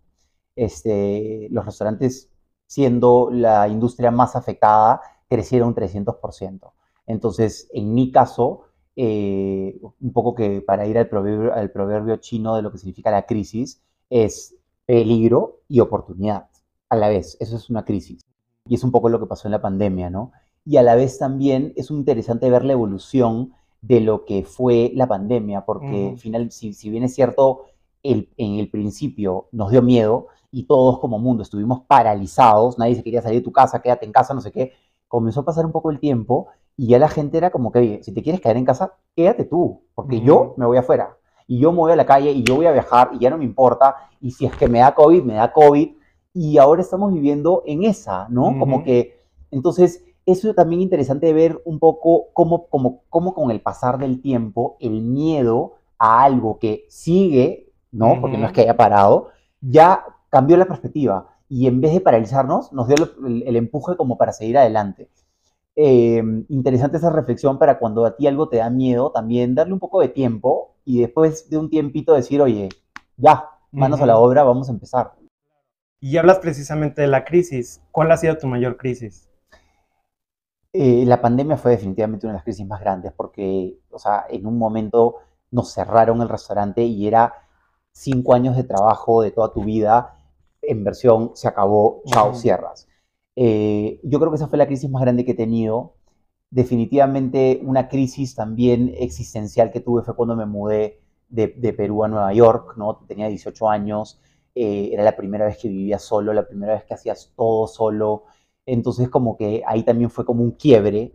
Este, 0.57 1.47
los 1.51 1.65
restaurantes, 1.65 2.29
siendo 2.65 3.29
la 3.31 3.69
industria 3.69 4.11
más 4.11 4.35
afectada, 4.35 4.99
crecieron 5.29 5.69
un 5.69 5.75
300%. 5.75 6.73
Entonces, 7.05 7.69
en 7.71 7.93
mi 7.93 8.11
caso, 8.11 8.63
eh, 8.97 9.79
un 10.01 10.11
poco 10.11 10.35
que 10.35 10.61
para 10.61 10.85
ir 10.85 10.97
al 10.97 11.07
proverbio, 11.07 11.53
al 11.53 11.71
proverbio 11.71 12.17
chino 12.17 12.55
de 12.57 12.61
lo 12.61 12.71
que 12.71 12.79
significa 12.79 13.11
la 13.11 13.25
crisis, 13.25 13.81
es 14.09 14.57
peligro 14.85 15.61
y 15.69 15.79
oportunidad 15.79 16.49
a 16.89 16.97
la 16.97 17.07
vez. 17.07 17.37
Eso 17.39 17.55
es 17.55 17.69
una 17.69 17.85
crisis. 17.85 18.25
Y 18.65 18.75
es 18.75 18.83
un 18.83 18.91
poco 18.91 19.07
lo 19.07 19.19
que 19.19 19.27
pasó 19.27 19.47
en 19.47 19.53
la 19.53 19.61
pandemia, 19.61 20.09
¿no? 20.09 20.33
y 20.67 20.75
a 20.75 20.83
la 20.83 20.95
vez 20.95 21.17
también 21.17 21.71
es 21.77 21.89
interesante 21.91 22.49
ver 22.49 22.65
la 22.65 22.73
evolución 22.73 23.53
de 23.81 24.01
lo 24.01 24.25
que 24.25 24.43
fue 24.43 24.91
la 24.95 25.07
pandemia, 25.07 25.63
porque 25.63 26.09
al 26.09 26.17
final, 26.17 26.51
si, 26.51 26.89
bien 26.89 27.03
es 27.03 27.15
cierto, 27.15 27.67
el, 28.03 28.29
en 28.35 28.55
el 28.55 28.69
principio 28.69 29.47
nos 29.53 29.71
dio 29.71 29.81
miedo 29.81 30.27
y 30.51 30.63
todos 30.63 30.99
como 30.99 31.19
mundo 31.19 31.41
estuvimos 31.41 31.83
paralizados, 31.87 32.77
nadie 32.77 32.95
se 32.95 33.03
quería 33.03 33.21
salir 33.21 33.39
de 33.39 33.45
tu 33.45 33.53
casa, 33.53 33.81
quédate 33.81 34.05
en 34.05 34.11
casa, 34.11 34.33
no 34.33 34.41
sé 34.41 34.51
qué, 34.51 34.73
comenzó 35.07 35.39
a 35.39 35.45
pasar 35.45 35.65
un 35.65 35.71
poco 35.71 35.89
el 35.89 36.01
tiempo 36.01 36.47
y 36.77 36.87
ya 36.87 36.99
la 36.99 37.09
gente 37.09 37.37
era 37.37 37.49
como 37.49 37.71
que, 37.71 37.79
oye, 37.79 38.03
si 38.03 38.13
te 38.13 38.21
quieres 38.21 38.39
quedar 38.39 38.55
en 38.55 38.65
casa, 38.65 38.93
quédate 39.15 39.43
tú, 39.43 39.81
porque 39.95 40.21
yo 40.21 40.53
me 40.57 40.65
voy 40.65 40.77
afuera 40.77 41.17
y 41.47 41.59
yo 41.59 41.71
me 41.71 41.79
voy 41.79 41.91
a 41.91 41.95
la 41.95 42.05
calle 42.05 42.31
y 42.31 42.43
yo 42.43 42.55
voy 42.55 42.67
a 42.67 42.71
viajar 42.71 43.09
y 43.13 43.19
ya 43.19 43.29
no 43.29 43.37
me 43.37 43.45
importa 43.45 43.95
y 44.21 44.31
si 44.31 44.45
es 44.45 44.55
que 44.55 44.67
me 44.67 44.79
da 44.79 44.93
COVID, 44.93 45.23
me 45.23 45.33
da 45.33 45.51
COVID 45.51 45.89
y 46.33 46.57
ahora 46.59 46.81
estamos 46.81 47.11
viviendo 47.11 47.63
en 47.65 47.83
esa, 47.83 48.27
¿no? 48.29 48.59
Como 48.59 48.83
que, 48.83 49.19
entonces, 49.49 50.03
eso 50.27 50.49
es 50.49 50.55
también 50.55 50.81
interesante 50.81 51.33
ver 51.33 51.59
un 51.65 51.79
poco 51.79 52.27
cómo, 52.33 52.67
cómo, 52.67 53.01
cómo, 53.09 53.33
con 53.33 53.49
el 53.49 53.59
pasar 53.59 53.97
del 53.97 54.21
tiempo 54.21 54.77
el 54.79 55.01
miedo 55.01 55.75
a 55.97 56.23
algo 56.23 56.59
que 56.59 56.85
sigue, 56.89 57.71
¿no? 57.91 58.21
Porque 58.21 58.37
no 58.37 58.45
es 58.45 58.51
que 58.51 58.61
haya 58.61 58.77
parado, 58.77 59.29
ya 59.61 60.05
cambió 60.29 60.57
la 60.57 60.65
perspectiva 60.65 61.29
y 61.49 61.67
en 61.67 61.81
vez 61.81 61.93
de 61.93 62.01
paralizarnos, 62.01 62.73
nos 62.73 62.87
dio 62.87 62.97
el, 63.25 63.55
empuje 63.55 63.95
como 63.95 64.17
para 64.17 64.33
seguir 64.33 64.57
adelante. 64.57 65.09
Eh, 65.79 66.23
interesante 66.49 66.97
esa 66.97 67.11
reflexión 67.11 67.59
para 67.59 67.77
cuando 67.77 68.03
a 68.03 68.15
ti 68.15 68.25
algo 68.25 68.49
te 68.49 68.57
da 68.57 68.71
miedo, 68.71 69.11
también 69.11 69.53
darle 69.53 69.73
un 69.73 69.79
poco 69.79 70.01
de 70.01 70.09
tiempo 70.09 70.75
y 70.83 71.01
después 71.01 71.51
de 71.51 71.57
un 71.59 71.69
tiempito 71.69 72.15
decir, 72.15 72.41
oye, 72.41 72.69
ya, 73.15 73.51
manos 73.71 74.01
a 74.01 74.07
la 74.07 74.17
obra, 74.17 74.43
vamos 74.43 74.69
a 74.69 74.71
empezar. 74.71 75.13
Y 75.99 76.17
hablas 76.17 76.39
precisamente 76.39 77.01
de 77.03 77.07
la 77.07 77.25
crisis. 77.25 77.79
¿Cuál 77.91 78.11
ha 78.11 78.17
sido 78.17 78.37
tu 78.39 78.47
mayor 78.47 78.77
crisis? 78.77 79.29
Eh, 80.73 81.05
la 81.05 81.21
pandemia 81.21 81.57
fue 81.57 81.71
definitivamente 81.71 82.25
una 82.25 82.33
de 82.33 82.37
las 82.37 82.43
crisis 82.43 82.65
más 82.65 82.81
grandes 82.81 83.13
porque, 83.15 83.79
o 83.91 83.99
sea, 83.99 84.25
en 84.29 84.47
un 84.47 84.57
momento 84.57 85.17
nos 85.51 85.71
cerraron 85.73 86.21
el 86.23 86.29
restaurante 86.29 86.81
y 86.83 87.07
era 87.07 87.33
cinco 87.91 88.33
años 88.33 88.55
de 88.55 88.63
trabajo 88.63 89.21
de 89.21 89.31
toda 89.31 89.53
tu 89.53 89.63
vida 89.63 90.17
en 90.61 90.83
versión 90.83 91.31
se 91.35 91.47
acabó, 91.47 92.01
chao, 92.07 92.33
cierras. 92.33 92.87
Eh, 93.39 93.99
yo 94.03 94.19
creo 94.19 94.31
que 94.31 94.37
esa 94.37 94.47
fue 94.47 94.57
la 94.57 94.65
crisis 94.65 94.89
más 94.89 95.03
grande 95.03 95.23
que 95.23 95.31
he 95.31 95.35
tenido. 95.35 95.95
Definitivamente 96.49 97.61
una 97.63 97.87
crisis 97.87 98.35
también 98.35 98.93
existencial 98.97 99.71
que 99.71 99.79
tuve 99.79 100.01
fue 100.03 100.15
cuando 100.15 100.35
me 100.35 100.47
mudé 100.47 101.01
de, 101.29 101.47
Perú 101.73 102.03
a 102.03 102.07
Nueva 102.07 102.33
York, 102.33 102.75
¿no? 102.77 102.97
Tenía 103.07 103.27
18 103.27 103.69
años, 103.69 104.19
eh, 104.55 104.89
era 104.91 105.03
la 105.03 105.15
primera 105.15 105.45
vez 105.45 105.57
que 105.59 105.69
vivía 105.69 105.99
solo, 105.99 106.33
la 106.33 106.47
primera 106.47 106.73
vez 106.73 106.85
que 106.85 106.95
hacías 106.95 107.31
todo 107.35 107.67
solo. 107.67 108.23
Entonces 108.65 109.09
como 109.09 109.37
que 109.37 109.63
ahí 109.67 109.83
también 109.83 110.09
fue 110.09 110.25
como 110.25 110.43
un 110.43 110.51
quiebre. 110.51 111.13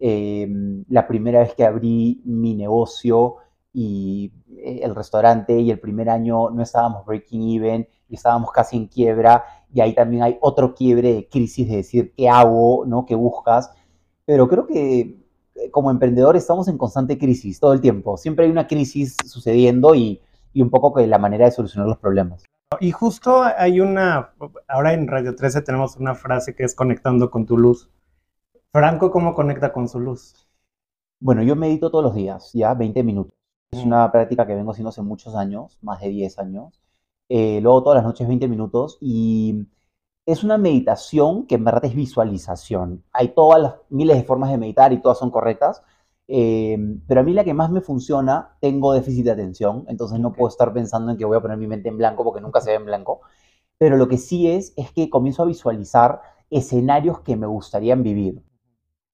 Em, 0.00 0.84
la 0.88 1.06
primera 1.08 1.40
vez 1.40 1.54
que 1.54 1.64
abrí 1.64 2.22
mi 2.24 2.54
negocio 2.54 3.36
y 3.72 4.32
eh, 4.58 4.80
el 4.82 4.94
restaurante 4.94 5.58
y 5.60 5.70
el 5.70 5.80
primer 5.80 6.08
año 6.10 6.50
no 6.50 6.62
estábamos 6.62 7.04
breaking 7.06 7.50
even 7.50 7.88
y 8.08 8.14
estábamos 8.14 8.50
casi 8.52 8.76
en 8.76 8.86
quiebra 8.86 9.44
y 9.72 9.80
ahí 9.80 9.94
también 9.94 10.22
hay 10.22 10.38
otro 10.40 10.74
quiebre 10.74 11.14
de 11.14 11.28
crisis 11.28 11.68
de 11.68 11.76
decir 11.76 12.12
qué 12.16 12.28
hago, 12.28 12.84
¿no? 12.86 13.04
¿Qué 13.04 13.14
buscas? 13.14 13.70
Pero 14.24 14.48
creo 14.48 14.66
que 14.66 15.18
eh, 15.54 15.70
como 15.70 15.90
emprendedor 15.90 16.36
estamos 16.36 16.68
en 16.68 16.78
constante 16.78 17.18
crisis 17.18 17.60
todo 17.60 17.72
el 17.72 17.80
tiempo. 17.80 18.16
Siempre 18.16 18.46
hay 18.46 18.50
una 18.50 18.66
crisis 18.66 19.16
sucediendo 19.26 19.94
y, 19.94 20.20
y 20.52 20.62
un 20.62 20.70
poco 20.70 20.94
que 20.94 21.06
la 21.06 21.18
manera 21.18 21.44
de 21.44 21.52
solucionar 21.52 21.88
los 21.88 21.98
problemas. 21.98 22.44
Y 22.80 22.92
justo 22.92 23.42
hay 23.42 23.80
una, 23.80 24.32
ahora 24.68 24.92
en 24.92 25.08
Radio 25.08 25.34
13 25.34 25.62
tenemos 25.62 25.96
una 25.96 26.14
frase 26.14 26.54
que 26.54 26.64
es 26.64 26.74
conectando 26.74 27.30
con 27.30 27.46
tu 27.46 27.56
luz. 27.56 27.90
Franco, 28.72 29.10
¿cómo 29.10 29.34
conecta 29.34 29.72
con 29.72 29.88
su 29.88 29.98
luz? 29.98 30.46
Bueno, 31.20 31.42
yo 31.42 31.56
medito 31.56 31.90
todos 31.90 32.04
los 32.04 32.14
días, 32.14 32.50
ya 32.52 32.74
20 32.74 33.02
minutos. 33.02 33.32
Es 33.70 33.82
mm. 33.82 33.86
una 33.86 34.12
práctica 34.12 34.46
que 34.46 34.54
vengo 34.54 34.70
haciendo 34.70 34.90
hace 34.90 35.02
muchos 35.02 35.34
años, 35.34 35.78
más 35.82 36.00
de 36.00 36.10
10 36.10 36.38
años. 36.38 36.80
Eh, 37.28 37.60
luego 37.60 37.82
todas 37.82 37.96
las 37.96 38.04
noches 38.04 38.26
20 38.26 38.48
minutos 38.48 38.98
y 39.00 39.66
es 40.26 40.44
una 40.44 40.58
meditación 40.58 41.46
que 41.46 41.56
en 41.56 41.64
verdad 41.64 41.84
es 41.86 41.94
visualización. 41.94 43.04
Hay 43.12 43.28
todas 43.28 43.60
las 43.62 43.74
miles 43.90 44.16
de 44.16 44.24
formas 44.24 44.50
de 44.50 44.58
meditar 44.58 44.92
y 44.92 45.00
todas 45.02 45.18
son 45.18 45.30
correctas, 45.30 45.82
Em, 46.30 47.00
pero 47.06 47.20
a 47.22 47.24
mí 47.24 47.32
la 47.32 47.42
que 47.42 47.54
más 47.54 47.70
me 47.70 47.80
funciona, 47.80 48.56
tengo 48.60 48.92
déficit 48.92 49.24
de 49.24 49.30
atención, 49.30 49.86
entonces 49.88 50.20
no 50.20 50.32
puedo 50.34 50.48
estar 50.50 50.74
pensando 50.74 51.10
en 51.10 51.16
que 51.16 51.24
voy 51.24 51.38
a 51.38 51.40
poner 51.40 51.56
mi 51.56 51.66
mente 51.66 51.88
en 51.88 51.96
blanco 51.96 52.22
porque 52.22 52.42
nunca 52.42 52.60
se 52.60 52.70
ve 52.70 52.76
en 52.76 52.84
blanco. 52.84 53.22
Pero 53.78 53.96
lo 53.96 54.08
que 54.08 54.18
sí 54.18 54.48
es, 54.48 54.74
es 54.76 54.92
que 54.92 55.10
comienzo 55.10 55.42
a 55.42 55.46
visualizar 55.46 56.20
escenarios 56.50 57.20
que 57.20 57.36
me 57.36 57.46
gustarían 57.46 58.02
vivir. 58.02 58.42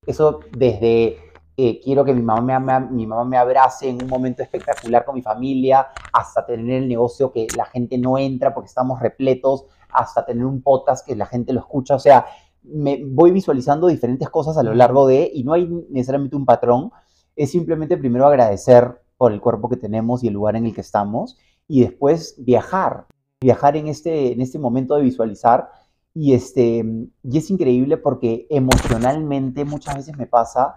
Eso 0.06 0.40
desde 0.56 1.18
eh, 1.56 1.80
quiero 1.82 2.04
que 2.04 2.12
mi 2.12 2.22
mamá 2.22 2.58
me, 2.58 2.80
mi 2.90 3.06
mamá 3.06 3.24
me 3.24 3.36
abrace 3.36 3.88
en 3.88 4.02
un 4.02 4.08
momento 4.08 4.42
espectacular 4.42 5.04
con 5.04 5.14
mi 5.14 5.22
familia, 5.22 5.88
hasta 6.12 6.44
tener 6.44 6.82
el 6.82 6.88
negocio 6.88 7.30
que 7.30 7.46
la 7.56 7.64
gente 7.66 7.96
no 7.98 8.18
entra 8.18 8.52
porque 8.52 8.68
estamos 8.68 9.00
repletos, 9.00 9.66
hasta 9.88 10.26
tener 10.26 10.44
un 10.44 10.62
podcast 10.62 11.06
que 11.06 11.14
la 11.14 11.26
gente 11.26 11.52
lo 11.52 11.60
escucha. 11.60 11.94
O 11.94 12.00
sea, 12.00 12.26
me 12.62 13.04
voy 13.04 13.30
visualizando 13.30 13.86
diferentes 13.86 14.28
cosas 14.30 14.56
a 14.56 14.62
lo 14.62 14.74
largo 14.74 15.06
de, 15.06 15.30
y 15.32 15.44
no 15.44 15.52
hay 15.52 15.66
necesariamente 15.90 16.34
un 16.34 16.44
patrón, 16.44 16.90
es 17.36 17.50
simplemente 17.50 17.96
primero 17.96 18.26
agradecer 18.26 19.00
por 19.16 19.32
el 19.32 19.40
cuerpo 19.40 19.68
que 19.68 19.76
tenemos 19.76 20.24
y 20.24 20.28
el 20.28 20.34
lugar 20.34 20.56
en 20.56 20.66
el 20.66 20.74
que 20.74 20.80
estamos 20.80 21.36
y 21.68 21.82
después 21.82 22.34
viajar, 22.38 23.06
viajar 23.40 23.76
en 23.76 23.88
este, 23.88 24.32
en 24.32 24.40
este 24.40 24.58
momento 24.58 24.96
de 24.96 25.02
visualizar. 25.02 25.68
Y, 26.16 26.34
este, 26.34 26.84
y 27.22 27.38
es 27.38 27.50
increíble 27.50 27.96
porque 27.96 28.46
emocionalmente 28.50 29.64
muchas 29.64 29.96
veces 29.96 30.16
me 30.16 30.26
pasa 30.26 30.74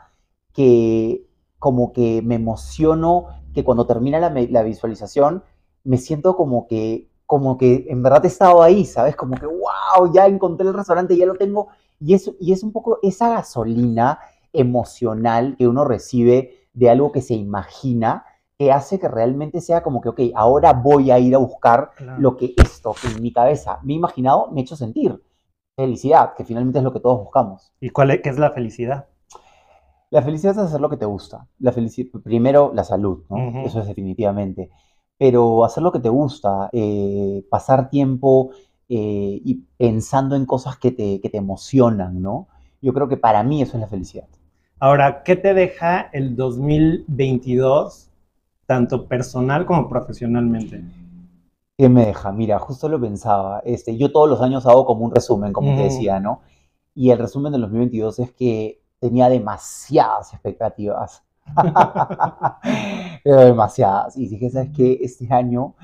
que 0.58 1.24
como 1.60 1.94
que 1.94 2.24
me 2.24 2.34
emociono, 2.34 3.28
que 3.54 3.64
cuando 3.64 3.86
termina 3.86 4.20
la, 4.20 4.32
la 4.32 4.64
visualización 4.64 5.44
me 5.84 5.98
siento 5.98 6.36
como 6.36 6.66
que, 6.66 7.12
como 7.28 7.60
que 7.60 7.86
en 7.90 8.02
verdad 8.02 8.26
he 8.26 8.28
estado 8.28 8.64
ahí, 8.64 8.84
¿sabes? 8.84 9.16
Como 9.16 9.36
que, 9.38 9.46
wow, 9.46 10.12
ya 10.12 10.26
encontré 10.26 10.68
el 10.68 10.74
restaurante, 10.74 11.16
ya 11.16 11.28
lo 11.28 11.36
tengo. 11.36 11.68
Y, 12.00 12.16
eso, 12.16 12.34
y 12.40 12.54
es 12.54 12.64
un 12.64 12.72
poco 12.72 12.98
esa 13.04 13.30
gasolina 13.30 14.20
emocional 14.52 15.56
que 15.60 15.68
uno 15.68 15.86
recibe 15.86 16.68
de 16.74 16.90
algo 16.90 17.12
que 17.12 17.22
se 17.22 17.36
imagina 17.36 18.26
que 18.58 18.72
hace 18.72 19.00
que 19.00 19.08
realmente 19.08 19.62
sea 19.62 19.84
como 19.84 20.02
que, 20.02 20.10
ok, 20.10 20.20
ahora 20.34 20.74
voy 20.74 21.12
a 21.12 21.20
ir 21.20 21.36
a 21.36 21.38
buscar 21.38 21.92
lo 22.18 22.36
que 22.36 22.56
esto 22.58 22.96
que 23.00 23.10
en 23.10 23.22
mi 23.22 23.32
cabeza 23.32 23.80
me 23.84 23.94
he 23.94 23.96
imaginado 23.96 24.50
me 24.52 24.62
ha 24.62 24.64
hecho 24.64 24.76
sentir. 24.76 25.22
Felicidad, 25.76 26.34
que 26.36 26.44
finalmente 26.44 26.80
es 26.80 26.84
lo 26.84 26.92
que 26.92 27.00
todos 27.00 27.20
buscamos. 27.20 27.72
¿Y 27.80 27.92
cuál 27.92 28.10
es, 28.10 28.22
qué 28.24 28.30
es 28.30 28.40
la 28.40 28.50
felicidad? 28.50 29.06
La 30.10 30.22
felicidad 30.22 30.54
es 30.54 30.60
hacer 30.60 30.80
lo 30.80 30.90
que 30.90 30.98
te 30.98 31.06
gusta. 31.06 31.48
La 31.60 31.74
primero, 32.24 32.72
la 32.74 32.84
salud, 32.84 33.24
¿no? 33.30 33.66
Eso 33.66 33.82
es 33.82 33.88
definitivamente. 33.88 34.70
Pero 35.18 35.66
hacer 35.66 35.84
lo 35.84 35.92
que 35.92 36.00
te 36.00 36.10
gusta, 36.10 36.70
eh, 36.72 37.44
pasar 37.50 37.90
tiempo 37.90 38.52
eh, 38.88 39.42
y 39.44 39.56
pensando 39.78 40.36
en 40.36 40.46
cosas 40.46 40.78
que 40.78 40.92
te, 40.92 41.20
que 41.20 41.30
te 41.30 41.38
emocionan, 41.38 42.22
¿no? 42.22 42.48
Yo 42.82 42.94
creo 42.94 43.10
que 43.10 43.18
para 43.18 43.44
mí 43.44 43.62
eso 43.62 43.76
es 43.76 43.82
la 43.82 43.88
felicidad. 43.88 44.28
Ahora, 44.80 45.24
¿qué 45.24 45.36
te 45.36 45.54
deja 45.54 46.02
el 46.14 46.36
2022, 46.36 48.10
tanto 48.68 49.08
personal 49.08 49.66
como 49.66 49.90
profesionalmente? 49.90 50.84
¿Qué 51.78 51.90
me 51.90 52.06
deja? 52.06 52.32
Mira, 52.32 52.60
justo 52.60 52.88
lo 52.88 53.02
pensaba. 53.02 53.60
Este, 53.66 53.98
yo 53.98 54.12
todos 54.12 54.30
los 54.30 54.42
años 54.42 54.66
hago 54.66 54.86
como 54.86 55.04
un 55.04 55.14
resumen, 55.14 55.52
como 55.52 55.76
te 55.76 55.84
decía, 55.84 56.20
¿no? 56.20 56.42
Y 56.96 57.10
el 57.12 57.20
resumen 57.20 57.52
del 57.52 57.62
2022 57.62 58.20
es 58.20 58.32
que 58.32 58.82
tenía 59.00 59.30
demasiadas 59.30 60.34
expectativas. 60.34 61.24
pero 63.24 63.38
demasiadas. 63.38 64.18
Y 64.18 64.28
dije, 64.28 64.50
¿sabes 64.50 64.70
qué? 64.76 65.00
Este 65.02 65.34
año 65.34 65.76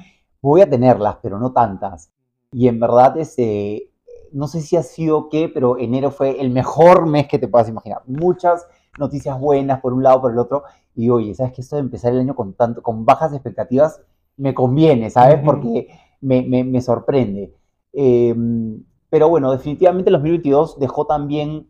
voy 0.41 0.61
a 0.61 0.69
tenerlas, 0.69 1.17
pero 1.21 1.39
no 1.39 1.51
tantas. 1.51 2.11
Y 2.51 2.67
en 2.67 2.79
verdad, 2.79 3.17
este, 3.17 3.91
no 4.31 4.47
sé 4.47 4.61
si 4.61 4.75
ha 4.75 4.83
sido 4.83 5.29
qué, 5.29 5.49
pero 5.49 5.77
enero 5.77 6.11
fue 6.11 6.41
el 6.41 6.49
mejor 6.49 7.07
mes 7.07 7.27
que 7.27 7.39
te 7.39 7.47
puedas 7.47 7.69
imaginar. 7.69 8.01
Muchas 8.05 8.67
noticias 8.99 9.39
buenas 9.39 9.79
por 9.81 9.93
un 9.93 10.03
lado, 10.03 10.21
por 10.21 10.31
el 10.31 10.39
otro. 10.39 10.63
Y 10.95 11.09
oye, 11.09 11.33
¿sabes 11.33 11.53
que 11.53 11.61
Esto 11.61 11.77
de 11.77 11.81
empezar 11.81 12.13
el 12.13 12.19
año 12.19 12.35
con, 12.35 12.53
tanto, 12.53 12.81
con 12.81 13.05
bajas 13.05 13.33
expectativas 13.33 14.01
me 14.37 14.53
conviene, 14.53 15.09
¿sabes? 15.09 15.39
Porque 15.43 15.87
me, 16.21 16.81
sorprende. 16.81 17.53
Em, 17.93 18.83
pero 19.09 19.29
bueno, 19.29 19.51
definitivamente 19.51 20.09
el 20.09 20.15
2022 20.15 20.79
dejó 20.79 21.05
también 21.05 21.67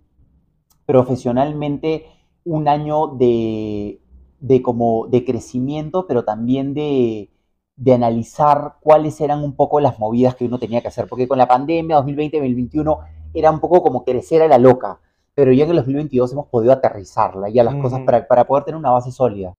profesionalmente 0.86 2.06
un 2.46 2.68
año 2.68 3.08
de, 3.08 4.02
de, 4.40 4.62
como 4.62 5.08
de 5.08 5.24
crecimiento, 5.24 6.08
pero 6.08 6.24
también 6.24 6.74
de, 6.74 7.30
de 7.76 7.94
analizar 7.94 8.76
cuáles 8.82 9.20
eran 9.22 9.44
un 9.44 9.56
poco 9.56 9.80
las 9.80 10.00
movidas 10.00 10.36
que 10.36 10.46
uno 10.46 10.60
tenía 10.60 10.82
que 10.82 10.90
hacer, 10.90 11.08
porque 11.08 11.28
con 11.28 11.38
la 11.38 11.48
pandemia 11.48 12.00
2020-2021 12.00 13.00
era 13.34 13.52
un 13.52 13.60
poco 13.60 13.82
como 13.82 14.04
crecer 14.04 14.42
a 14.42 14.48
la 14.48 14.58
loca, 14.58 15.00
pero 15.34 15.52
ya 15.52 15.64
en 15.64 15.72
el 15.72 15.78
2022 15.78 16.34
hemos 16.34 16.48
podido 16.48 16.74
aterrizarla 16.74 17.50
ya 17.50 17.64
las 17.64 17.76
cosas 17.76 18.02
para, 18.02 18.28
para, 18.28 18.46
poder 18.46 18.66
tener 18.66 18.78
una 18.78 18.92
base 18.92 19.12
sólida. 19.12 19.56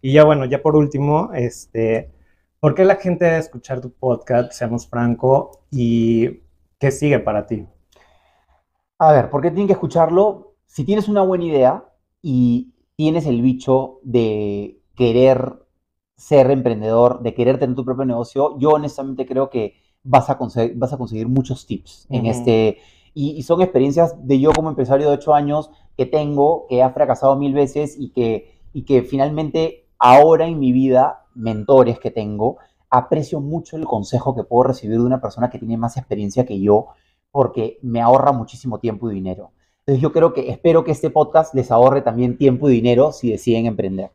Y 0.00 0.12
ya 0.12 0.24
bueno, 0.24 0.44
ya 0.44 0.62
por 0.62 0.76
último, 0.76 1.30
este, 1.34 2.12
¿por 2.60 2.74
qué 2.74 2.84
la 2.84 2.96
gente 2.96 3.24
debe 3.24 3.38
escuchar 3.38 3.80
tu 3.80 3.90
podcast, 3.90 4.52
seamos 4.52 4.86
franco, 4.86 5.62
y 5.72 6.42
qué 6.78 6.92
sigue 6.92 7.18
para 7.18 7.46
ti? 7.46 7.66
A 8.98 9.12
ver, 9.12 9.30
¿por 9.30 9.42
qué 9.42 9.50
tienen 9.50 9.66
que 9.66 9.72
escucharlo? 9.72 10.47
Si 10.68 10.84
tienes 10.84 11.08
una 11.08 11.22
buena 11.22 11.44
idea 11.44 11.84
y 12.22 12.74
tienes 12.94 13.26
el 13.26 13.42
bicho 13.42 13.98
de 14.02 14.80
querer 14.94 15.66
ser 16.14 16.50
emprendedor, 16.50 17.22
de 17.22 17.34
querer 17.34 17.58
tener 17.58 17.74
tu 17.74 17.84
propio 17.84 18.04
negocio, 18.04 18.56
yo 18.58 18.70
honestamente 18.70 19.26
creo 19.26 19.48
que 19.50 19.74
vas 20.04 20.28
a 20.30 20.36
conseguir, 20.36 20.76
vas 20.76 20.92
a 20.92 20.98
conseguir 20.98 21.26
muchos 21.26 21.66
tips 21.66 22.06
en 22.10 22.26
este... 22.26 22.78
Y, 23.14 23.42
son 23.42 23.62
experiencias 23.62 24.14
de 24.24 24.38
yo 24.38 24.52
como 24.52 24.68
empresario 24.68 25.08
de 25.08 25.14
ocho 25.14 25.34
años 25.34 25.70
que 25.96 26.06
tengo, 26.06 26.66
que 26.68 26.82
ha 26.82 26.90
fracasado 26.90 27.34
mil 27.34 27.54
veces 27.54 27.96
y 27.98 28.10
que, 28.10 28.60
y 28.72 28.82
que 28.82 29.02
finalmente 29.02 29.88
ahora 29.98 30.46
en 30.46 30.60
mi 30.60 30.70
vida, 30.70 31.24
mentores 31.34 31.98
que 31.98 32.12
tengo, 32.12 32.58
aprecio 32.90 33.40
mucho 33.40 33.76
el 33.76 33.86
consejo 33.86 34.36
que 34.36 34.44
puedo 34.44 34.68
recibir 34.68 34.98
de 34.98 35.04
una 35.04 35.20
persona 35.20 35.50
que 35.50 35.58
tiene 35.58 35.76
más 35.76 35.96
experiencia 35.96 36.46
que 36.46 36.60
yo, 36.60 36.88
porque 37.32 37.80
me 37.82 38.00
ahorra 38.00 38.30
muchísimo 38.30 38.78
tiempo 38.78 39.10
y 39.10 39.14
dinero. 39.14 39.50
Entonces 39.88 40.02
yo 40.02 40.12
creo 40.12 40.34
que 40.34 40.50
espero 40.50 40.84
que 40.84 40.92
este 40.92 41.08
podcast 41.08 41.54
les 41.54 41.70
ahorre 41.70 42.02
también 42.02 42.36
tiempo 42.36 42.68
y 42.68 42.74
dinero 42.74 43.10
si 43.10 43.30
deciden 43.30 43.64
emprender. 43.64 44.10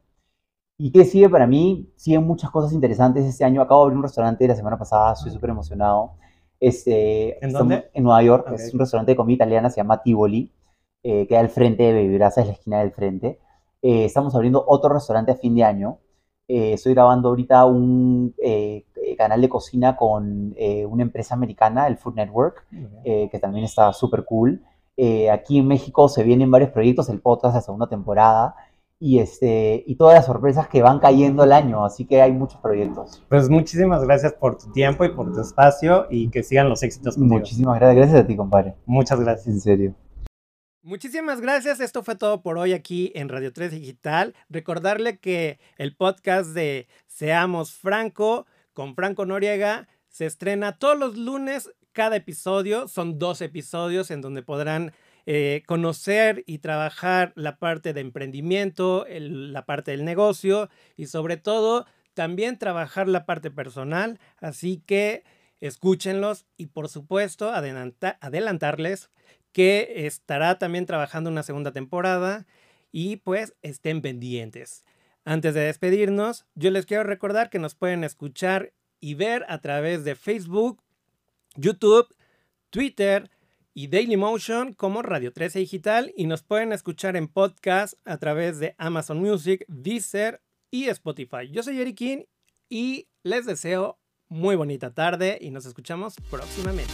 ¿Y 0.78 0.92
qué 0.92 1.04
sigue 1.04 1.28
para 1.28 1.48
mí? 1.48 1.92
Siguen 1.96 2.28
muchas 2.28 2.52
cosas 2.52 2.74
interesantes 2.74 3.26
este 3.26 3.44
año. 3.44 3.60
Acabo 3.60 3.82
de 3.82 3.86
abrir 3.86 3.98
un 3.98 4.04
restaurante 4.04 4.48
la 4.48 4.56
semana 4.56 4.78
pasada, 4.78 5.14
estoy 5.14 5.32
súper 5.32 5.50
emocionado. 5.50 6.12
Este, 6.60 7.44
¿En 7.44 7.52
dónde? 7.54 7.90
En 7.92 8.04
Nueva 8.04 8.22
York. 8.22 8.52
Es 8.54 8.72
un 8.72 8.82
restaurante 8.82 9.14
de 9.14 9.16
comida 9.16 9.34
italiana, 9.34 9.72
se 9.72 9.78
llama 9.78 10.04
Tivoli. 10.04 10.52
Eh, 11.02 11.26
queda 11.26 11.40
al 11.40 11.50
frente 11.50 11.92
de 11.92 12.08
Baby 12.08 12.24
es 12.24 12.46
la 12.46 12.54
esquina 12.54 12.80
del 12.82 12.92
frente. 12.92 13.40
Eh, 13.82 14.06
estamos 14.06 14.36
abriendo 14.36 14.64
otro 14.68 14.94
restaurante 14.94 15.32
a 15.32 15.36
fin 15.38 15.56
de 15.56 15.64
año. 15.64 15.98
Eh, 16.48 16.74
estoy 16.74 16.94
grabando 16.94 17.30
ahorita 17.30 17.66
un 17.66 18.36
canal 19.18 19.42
de 19.42 19.50
cocina 19.50 19.96
con 19.96 20.54
una 20.88 21.02
empresa 21.02 21.34
americana, 21.34 21.88
el 21.88 21.98
Food 21.98 22.14
Network, 22.14 22.68
que 23.04 23.40
también 23.42 23.66
está 23.66 23.92
súper 23.92 24.24
cool. 24.24 24.62
Aquí 25.32 25.60
en 25.60 25.68
México 25.68 26.10
se 26.10 26.24
vienen 26.24 26.52
varios 26.52 26.72
proyectos, 26.72 27.10
el 27.10 27.20
podcast, 27.22 27.56
la 27.56 27.62
segunda 27.62 27.88
temporada 27.88 28.56
y, 29.00 29.20
este, 29.20 29.84
y 29.86 29.96
todas 29.96 30.16
las 30.16 30.26
sorpresas 30.26 30.70
que 30.70 30.82
van 30.82 31.00
cayendo 31.00 31.44
el 31.44 31.52
año, 31.52 31.84
así 31.84 32.06
que 32.06 32.22
hay 32.22 32.32
muchos 32.32 32.62
proyectos. 32.62 33.22
Pues 33.28 33.50
muchísimas 33.50 34.02
gracias 34.06 34.32
por 34.32 34.58
tu 34.58 34.72
tiempo 34.72 35.04
y 35.04 35.10
por 35.10 35.34
tu 35.34 35.42
espacio 35.42 36.08
y 36.10 36.30
que 36.30 36.42
sigan 36.42 36.70
los 36.70 36.84
éxitos 36.84 37.16
contigo. 37.16 37.40
Muchísimas 37.40 37.80
gracias, 37.80 37.98
gracias 37.98 38.24
a 38.24 38.28
ti, 38.28 38.38
compadre. 38.38 38.76
Muchas 38.86 39.20
gracias. 39.20 39.48
En 39.48 39.60
serio. 39.60 39.96
Muchísimas 40.84 41.42
gracias. 41.42 41.82
Esto 41.82 42.02
fue 42.02 42.16
todo 42.16 42.42
por 42.42 42.58
hoy 42.58 42.72
aquí 42.72 43.12
en 43.14 43.28
Radio 43.28 43.52
3 43.52 43.72
Digital. 43.72 44.36
Recordarle 44.50 45.18
que 45.18 45.60
el 45.78 45.96
podcast 45.98 46.52
de 46.52 46.88
Seamos 47.08 47.74
Franco 47.74 48.46
con 48.72 48.96
Franco 48.96 49.26
Noriega 49.26 49.90
se 50.08 50.26
estrena 50.26 50.78
todos 50.78 50.98
los 50.98 51.18
lunes. 51.18 51.72
Cada 51.94 52.16
episodio 52.16 52.88
son 52.88 53.20
dos 53.20 53.40
episodios 53.42 54.10
en 54.10 54.22
donde 54.22 54.42
podrán 54.42 54.94
eh, 55.28 55.62
conocer 55.68 56.44
y 56.48 56.58
trabajar 56.58 57.32
la 57.36 57.58
parte 57.60 57.94
de 57.94 58.02
emprendimiento, 58.02 59.06
la 59.10 59.66
parte 59.66 59.92
del 59.92 60.04
negocio 60.04 60.70
y 60.98 61.06
sobre 61.06 61.38
todo 61.38 61.86
también 62.16 62.58
trabajar 62.58 63.08
la 63.08 63.26
parte 63.26 63.52
personal. 63.52 64.20
Así 64.38 64.84
que 64.86 65.24
escúchenlos 65.62 66.48
y 66.58 66.66
por 66.68 66.90
supuesto 66.90 67.52
adelantarles 67.52 69.12
que 69.52 70.08
estará 70.08 70.58
también 70.58 70.86
trabajando 70.86 71.30
una 71.30 71.44
segunda 71.44 71.72
temporada 71.72 72.48
y 72.92 73.18
pues 73.18 73.54
estén 73.62 74.02
pendientes. 74.02 74.84
Antes 75.26 75.54
de 75.54 75.62
despedirnos, 75.62 76.48
yo 76.56 76.70
les 76.72 76.86
quiero 76.86 77.04
recordar 77.04 77.50
que 77.50 77.60
nos 77.60 77.76
pueden 77.76 78.04
escuchar 78.04 78.74
y 79.00 79.14
ver 79.14 79.46
a 79.48 79.60
través 79.62 80.04
de 80.04 80.16
Facebook, 80.16 80.83
YouTube, 81.56 82.08
Twitter, 82.70 83.30
y 83.74 83.88
Dailymotion 83.88 84.74
como 84.74 85.02
Radio 85.02 85.34
13 85.34 85.60
Digital 85.60 86.14
y 86.16 86.28
nos 86.28 86.44
pueden 86.44 86.72
escuchar 86.74 87.16
en 87.16 87.28
podcast 87.28 87.96
a 88.06 88.18
través 88.18 88.60
de 88.60 88.76
Amazon 88.78 89.20
Music, 89.20 89.66
Deezer 89.68 90.42
y 90.70 90.86
Spotify. 90.86 91.50
Yo 91.52 91.64
soy 91.64 91.82
Eric 91.82 91.98
King 91.98 92.24
y 92.70 93.08
les 93.24 93.46
deseo 93.46 94.00
muy 94.28 94.56
bonita 94.56 94.94
tarde 94.94 95.38
y 95.42 95.52
nos 95.52 95.66
escuchamos 95.66 96.16
próximamente. 96.30 96.94